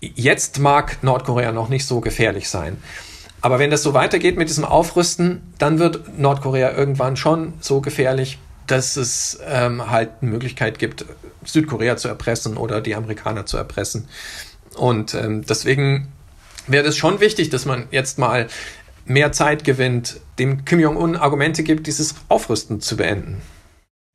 jetzt 0.00 0.58
mag 0.58 1.02
Nordkorea 1.02 1.52
noch 1.52 1.68
nicht 1.68 1.86
so 1.86 2.00
gefährlich 2.00 2.48
sein. 2.48 2.76
Aber 3.40 3.58
wenn 3.58 3.70
das 3.70 3.82
so 3.82 3.94
weitergeht 3.94 4.36
mit 4.36 4.48
diesem 4.48 4.64
Aufrüsten, 4.64 5.42
dann 5.58 5.78
wird 5.78 6.18
Nordkorea 6.18 6.72
irgendwann 6.72 7.16
schon 7.16 7.54
so 7.60 7.80
gefährlich, 7.80 8.38
dass 8.66 8.96
es 8.96 9.38
ähm, 9.46 9.90
halt 9.90 10.10
eine 10.20 10.30
Möglichkeit 10.30 10.78
gibt, 10.78 11.04
Südkorea 11.44 11.96
zu 11.96 12.08
erpressen 12.08 12.56
oder 12.56 12.80
die 12.80 12.94
Amerikaner 12.94 13.46
zu 13.46 13.56
erpressen. 13.56 14.08
Und 14.76 15.14
ähm, 15.14 15.44
deswegen 15.46 16.08
wäre 16.66 16.86
es 16.88 16.96
schon 16.96 17.20
wichtig, 17.20 17.48
dass 17.50 17.64
man 17.64 17.86
jetzt 17.90 18.18
mal 18.18 18.48
mehr 19.06 19.32
Zeit 19.32 19.64
gewinnt, 19.64 20.20
dem 20.38 20.64
Kim 20.64 20.80
Jong-un 20.80 21.16
Argumente 21.16 21.62
gibt, 21.62 21.86
dieses 21.86 22.14
Aufrüsten 22.28 22.80
zu 22.80 22.96
beenden. 22.96 23.40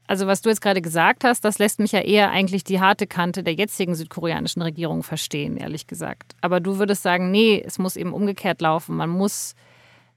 Also 0.07 0.27
was 0.27 0.41
du 0.41 0.49
jetzt 0.49 0.61
gerade 0.61 0.81
gesagt 0.81 1.23
hast, 1.23 1.45
das 1.45 1.59
lässt 1.59 1.79
mich 1.79 1.93
ja 1.93 2.01
eher 2.01 2.29
eigentlich 2.31 2.63
die 2.63 2.81
harte 2.81 3.07
Kante 3.07 3.43
der 3.43 3.53
jetzigen 3.53 3.95
südkoreanischen 3.95 4.61
Regierung 4.61 5.01
verstehen, 5.01 5.57
ehrlich 5.57 5.87
gesagt. 5.87 6.35
Aber 6.41 6.59
du 6.59 6.77
würdest 6.77 7.03
sagen, 7.03 7.31
nee, 7.31 7.63
es 7.65 7.79
muss 7.79 7.95
eben 7.95 8.13
umgekehrt 8.13 8.61
laufen. 8.61 8.97
Man 8.97 9.09
muss 9.09 9.55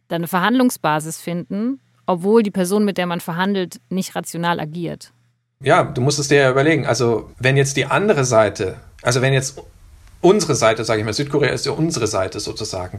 da 0.08 0.16
eine 0.16 0.28
Verhandlungsbasis 0.28 1.20
finden, 1.20 1.80
obwohl 2.04 2.42
die 2.42 2.50
Person, 2.50 2.84
mit 2.84 2.98
der 2.98 3.06
man 3.06 3.20
verhandelt, 3.20 3.80
nicht 3.88 4.14
rational 4.16 4.60
agiert. 4.60 5.12
Ja, 5.60 5.84
du 5.84 6.00
musst 6.00 6.18
es 6.18 6.28
dir 6.28 6.40
ja 6.40 6.50
überlegen. 6.50 6.86
Also 6.86 7.30
wenn 7.38 7.56
jetzt 7.56 7.76
die 7.76 7.86
andere 7.86 8.24
Seite, 8.24 8.76
also 9.02 9.22
wenn 9.22 9.32
jetzt 9.32 9.62
unsere 10.20 10.54
Seite, 10.54 10.84
sage 10.84 11.00
ich 11.00 11.04
mal, 11.04 11.12
Südkorea 11.12 11.50
ist 11.50 11.66
ja 11.66 11.72
unsere 11.72 12.06
Seite 12.06 12.40
sozusagen. 12.40 12.98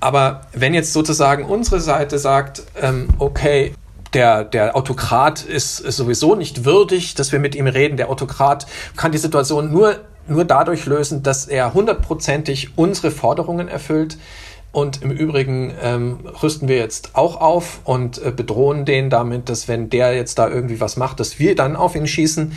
Aber 0.00 0.42
wenn 0.52 0.74
jetzt 0.74 0.92
sozusagen 0.92 1.44
unsere 1.44 1.80
Seite 1.80 2.18
sagt, 2.18 2.62
ähm, 2.80 3.08
okay, 3.18 3.74
der, 4.14 4.44
der 4.44 4.76
Autokrat 4.76 5.42
ist, 5.42 5.80
ist 5.80 5.96
sowieso 5.96 6.34
nicht 6.34 6.64
würdig, 6.64 7.14
dass 7.14 7.32
wir 7.32 7.38
mit 7.38 7.54
ihm 7.54 7.66
reden. 7.66 7.96
Der 7.96 8.10
Autokrat 8.10 8.66
kann 8.96 9.12
die 9.12 9.18
Situation 9.18 9.72
nur, 9.72 9.96
nur 10.28 10.44
dadurch 10.44 10.86
lösen, 10.86 11.22
dass 11.22 11.46
er 11.46 11.74
hundertprozentig 11.74 12.76
unsere 12.76 13.10
Forderungen 13.10 13.68
erfüllt. 13.68 14.18
Und 14.70 15.02
im 15.02 15.10
Übrigen 15.10 15.74
ähm, 15.82 16.20
rüsten 16.42 16.66
wir 16.66 16.76
jetzt 16.76 17.10
auch 17.12 17.38
auf 17.40 17.80
und 17.84 18.22
äh, 18.24 18.30
bedrohen 18.30 18.86
den 18.86 19.10
damit, 19.10 19.50
dass 19.50 19.68
wenn 19.68 19.90
der 19.90 20.14
jetzt 20.14 20.38
da 20.38 20.48
irgendwie 20.48 20.80
was 20.80 20.96
macht, 20.96 21.20
dass 21.20 21.38
wir 21.38 21.54
dann 21.54 21.76
auf 21.76 21.94
ihn 21.94 22.06
schießen. 22.06 22.52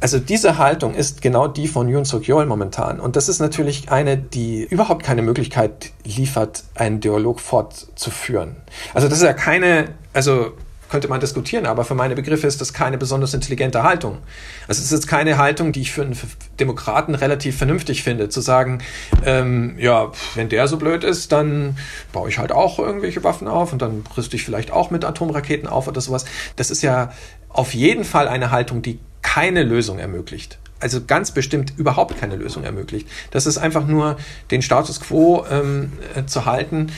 Also 0.00 0.18
diese 0.18 0.58
Haltung 0.58 0.94
ist 0.94 1.22
genau 1.22 1.48
die 1.48 1.66
von 1.66 1.88
Yoon 1.88 2.04
Suk 2.04 2.28
Yeol 2.28 2.44
momentan. 2.44 3.00
Und 3.00 3.16
das 3.16 3.28
ist 3.28 3.40
natürlich 3.40 3.90
eine, 3.90 4.16
die 4.18 4.62
überhaupt 4.62 5.02
keine 5.02 5.22
Möglichkeit 5.22 5.90
liefert, 6.04 6.64
einen 6.74 7.00
Dialog 7.00 7.40
fortzuführen. 7.40 8.56
Also 8.92 9.08
das 9.08 9.18
ist 9.18 9.24
ja 9.24 9.32
keine, 9.32 9.86
also 10.12 10.52
könnte 10.88 11.08
man 11.08 11.20
diskutieren, 11.20 11.66
aber 11.66 11.84
für 11.84 11.94
meine 11.94 12.14
Begriffe 12.14 12.46
ist 12.46 12.60
das 12.60 12.72
keine 12.72 12.98
besonders 12.98 13.34
intelligente 13.34 13.82
Haltung. 13.82 14.18
Also 14.66 14.82
es 14.82 14.92
ist 14.92 15.06
keine 15.06 15.38
Haltung, 15.38 15.72
die 15.72 15.82
ich 15.82 15.92
für 15.92 16.02
einen 16.02 16.16
Demokraten 16.58 17.14
relativ 17.14 17.56
vernünftig 17.56 18.02
finde, 18.02 18.28
zu 18.28 18.40
sagen, 18.40 18.78
ähm, 19.24 19.76
ja, 19.78 20.12
wenn 20.34 20.48
der 20.48 20.68
so 20.68 20.76
blöd 20.76 21.04
ist, 21.04 21.32
dann 21.32 21.76
baue 22.12 22.28
ich 22.28 22.38
halt 22.38 22.52
auch 22.52 22.78
irgendwelche 22.78 23.22
Waffen 23.24 23.48
auf 23.48 23.72
und 23.72 23.82
dann 23.82 24.04
rüste 24.16 24.36
ich 24.36 24.44
vielleicht 24.44 24.70
auch 24.70 24.90
mit 24.90 25.04
Atomraketen 25.04 25.68
auf 25.68 25.88
oder 25.88 26.00
sowas. 26.00 26.24
Das 26.56 26.70
ist 26.70 26.82
ja 26.82 27.12
auf 27.48 27.74
jeden 27.74 28.04
Fall 28.04 28.28
eine 28.28 28.50
Haltung, 28.50 28.82
die 28.82 28.98
keine 29.22 29.62
Lösung 29.62 29.98
ermöglicht 29.98 30.58
also 30.80 31.00
ganz 31.04 31.32
bestimmt 31.32 31.72
überhaupt 31.76 32.18
keine 32.20 32.36
Lösung 32.36 32.64
ermöglicht. 32.64 33.08
Das 33.30 33.46
ist 33.46 33.58
einfach 33.58 33.86
nur 33.86 34.16
den 34.50 34.62
Status 34.62 35.00
quo 35.00 35.44
ähm, 35.50 35.92
äh, 36.14 36.24
zu 36.26 36.44
halten 36.44 36.92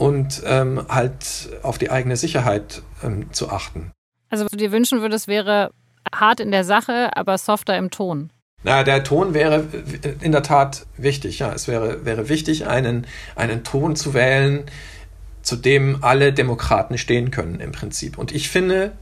und 0.00 0.42
ähm, 0.46 0.86
halt 0.88 1.50
auf 1.62 1.76
die 1.76 1.90
eigene 1.90 2.16
Sicherheit 2.16 2.80
ähm, 3.04 3.30
zu 3.34 3.50
achten. 3.50 3.92
Also 4.30 4.46
was 4.46 4.50
du 4.50 4.56
dir 4.56 4.72
wünschen 4.72 5.02
würdest, 5.02 5.28
wäre 5.28 5.72
hart 6.10 6.40
in 6.40 6.50
der 6.50 6.64
Sache, 6.64 7.10
aber 7.18 7.36
softer 7.36 7.76
im 7.76 7.90
Ton. 7.90 8.32
Na, 8.64 8.82
der 8.82 9.04
Ton 9.04 9.34
wäre 9.34 9.66
in 10.22 10.32
der 10.32 10.42
Tat 10.42 10.86
wichtig. 10.96 11.40
Ja, 11.40 11.52
es 11.52 11.68
wäre, 11.68 12.06
wäre 12.06 12.30
wichtig, 12.30 12.66
einen, 12.66 13.06
einen 13.36 13.62
Ton 13.62 13.94
zu 13.94 14.14
wählen, 14.14 14.64
zu 15.42 15.56
dem 15.56 16.02
alle 16.02 16.32
Demokraten 16.32 16.96
stehen 16.96 17.30
können 17.30 17.60
im 17.60 17.72
Prinzip. 17.72 18.16
Und 18.16 18.32
ich 18.32 18.48
finde, 18.48 18.92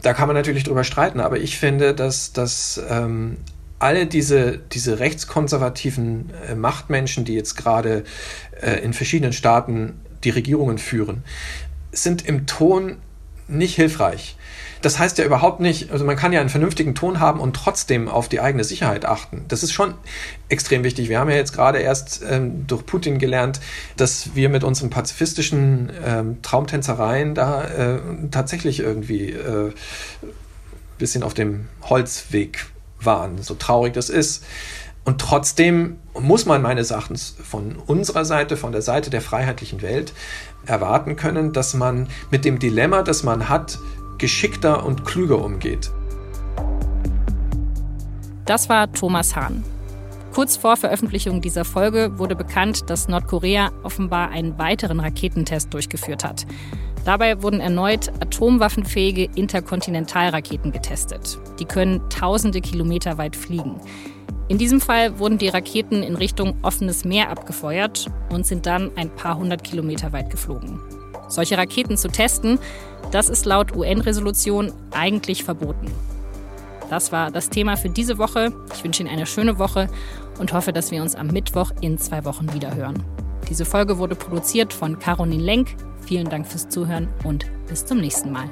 da 0.00 0.14
kann 0.14 0.28
man 0.28 0.36
natürlich 0.36 0.64
drüber 0.64 0.84
streiten, 0.84 1.20
aber 1.20 1.36
ich 1.36 1.58
finde, 1.58 1.94
dass, 1.94 2.32
dass 2.32 2.80
ähm, 2.88 3.36
alle 3.82 4.06
diese, 4.06 4.58
diese 4.58 4.98
rechtskonservativen 5.00 6.30
äh, 6.48 6.54
Machtmenschen, 6.54 7.24
die 7.24 7.34
jetzt 7.34 7.56
gerade 7.56 8.04
äh, 8.60 8.80
in 8.82 8.92
verschiedenen 8.92 9.32
Staaten 9.32 10.00
die 10.24 10.30
Regierungen 10.30 10.78
führen, 10.78 11.24
sind 11.90 12.26
im 12.26 12.46
Ton 12.46 12.96
nicht 13.48 13.74
hilfreich. 13.74 14.36
Das 14.82 14.98
heißt 14.98 15.18
ja 15.18 15.24
überhaupt 15.24 15.60
nicht, 15.60 15.92
also 15.92 16.04
man 16.04 16.16
kann 16.16 16.32
ja 16.32 16.40
einen 16.40 16.48
vernünftigen 16.48 16.94
Ton 16.94 17.20
haben 17.20 17.38
und 17.38 17.54
trotzdem 17.54 18.08
auf 18.08 18.28
die 18.28 18.40
eigene 18.40 18.64
Sicherheit 18.64 19.04
achten. 19.04 19.44
Das 19.48 19.62
ist 19.62 19.72
schon 19.72 19.94
extrem 20.48 20.82
wichtig. 20.82 21.08
Wir 21.08 21.20
haben 21.20 21.30
ja 21.30 21.36
jetzt 21.36 21.52
gerade 21.52 21.78
erst 21.78 22.22
ähm, 22.28 22.66
durch 22.66 22.84
Putin 22.84 23.18
gelernt, 23.18 23.60
dass 23.96 24.34
wir 24.34 24.48
mit 24.48 24.64
unseren 24.64 24.90
pazifistischen 24.90 25.92
ähm, 26.04 26.42
Traumtänzereien 26.42 27.34
da 27.34 27.64
äh, 27.64 27.98
tatsächlich 28.30 28.80
irgendwie 28.80 29.30
äh, 29.30 29.72
bisschen 30.98 31.22
auf 31.22 31.34
dem 31.34 31.68
Holzweg 31.82 32.66
waren, 33.04 33.42
so 33.42 33.54
traurig 33.54 33.92
das 33.92 34.10
ist. 34.10 34.44
Und 35.04 35.20
trotzdem 35.20 35.98
muss 36.18 36.46
man 36.46 36.62
meines 36.62 36.90
Erachtens 36.92 37.34
von 37.42 37.76
unserer 37.86 38.24
Seite, 38.24 38.56
von 38.56 38.72
der 38.72 38.82
Seite 38.82 39.10
der 39.10 39.20
freiheitlichen 39.20 39.82
Welt 39.82 40.12
erwarten 40.64 41.16
können, 41.16 41.52
dass 41.52 41.74
man 41.74 42.08
mit 42.30 42.44
dem 42.44 42.58
Dilemma, 42.58 43.02
das 43.02 43.24
man 43.24 43.48
hat, 43.48 43.78
geschickter 44.18 44.84
und 44.84 45.04
klüger 45.04 45.42
umgeht. 45.44 45.90
Das 48.44 48.68
war 48.68 48.92
Thomas 48.92 49.34
Hahn. 49.34 49.64
Kurz 50.32 50.56
vor 50.56 50.76
Veröffentlichung 50.76 51.40
dieser 51.40 51.64
Folge 51.64 52.18
wurde 52.18 52.34
bekannt, 52.34 52.88
dass 52.88 53.06
Nordkorea 53.06 53.70
offenbar 53.82 54.30
einen 54.30 54.58
weiteren 54.58 54.98
Raketentest 54.98 55.74
durchgeführt 55.74 56.24
hat. 56.24 56.46
Dabei 57.04 57.42
wurden 57.42 57.60
erneut 57.60 58.08
atomwaffenfähige 58.20 59.28
Interkontinentalraketen 59.34 60.70
getestet. 60.70 61.38
Die 61.58 61.64
können 61.64 62.00
tausende 62.10 62.60
Kilometer 62.60 63.18
weit 63.18 63.34
fliegen. 63.34 63.80
In 64.48 64.58
diesem 64.58 64.80
Fall 64.80 65.18
wurden 65.18 65.38
die 65.38 65.48
Raketen 65.48 66.02
in 66.02 66.14
Richtung 66.14 66.56
offenes 66.62 67.04
Meer 67.04 67.30
abgefeuert 67.30 68.06
und 68.30 68.46
sind 68.46 68.66
dann 68.66 68.90
ein 68.96 69.10
paar 69.10 69.36
hundert 69.36 69.64
Kilometer 69.64 70.12
weit 70.12 70.30
geflogen. 70.30 70.78
Solche 71.28 71.56
Raketen 71.56 71.96
zu 71.96 72.08
testen, 72.08 72.58
das 73.10 73.28
ist 73.28 73.46
laut 73.46 73.74
UN-Resolution 73.74 74.72
eigentlich 74.90 75.44
verboten. 75.44 75.90
Das 76.90 77.10
war 77.10 77.30
das 77.30 77.48
Thema 77.48 77.76
für 77.76 77.88
diese 77.88 78.18
Woche. 78.18 78.52
Ich 78.74 78.84
wünsche 78.84 79.02
Ihnen 79.02 79.10
eine 79.10 79.24
schöne 79.24 79.58
Woche 79.58 79.88
und 80.38 80.52
hoffe, 80.52 80.74
dass 80.74 80.90
wir 80.90 81.00
uns 81.00 81.14
am 81.14 81.28
Mittwoch 81.28 81.70
in 81.80 81.96
zwei 81.96 82.24
Wochen 82.26 82.52
wieder 82.52 82.74
hören. 82.74 83.02
Diese 83.48 83.64
Folge 83.64 83.98
wurde 83.98 84.14
produziert 84.14 84.72
von 84.72 84.98
Caroline 84.98 85.42
Lenk. 85.42 85.76
Vielen 86.06 86.28
Dank 86.28 86.46
fürs 86.46 86.68
Zuhören 86.68 87.08
und 87.24 87.46
bis 87.68 87.84
zum 87.84 87.98
nächsten 87.98 88.32
Mal. 88.32 88.48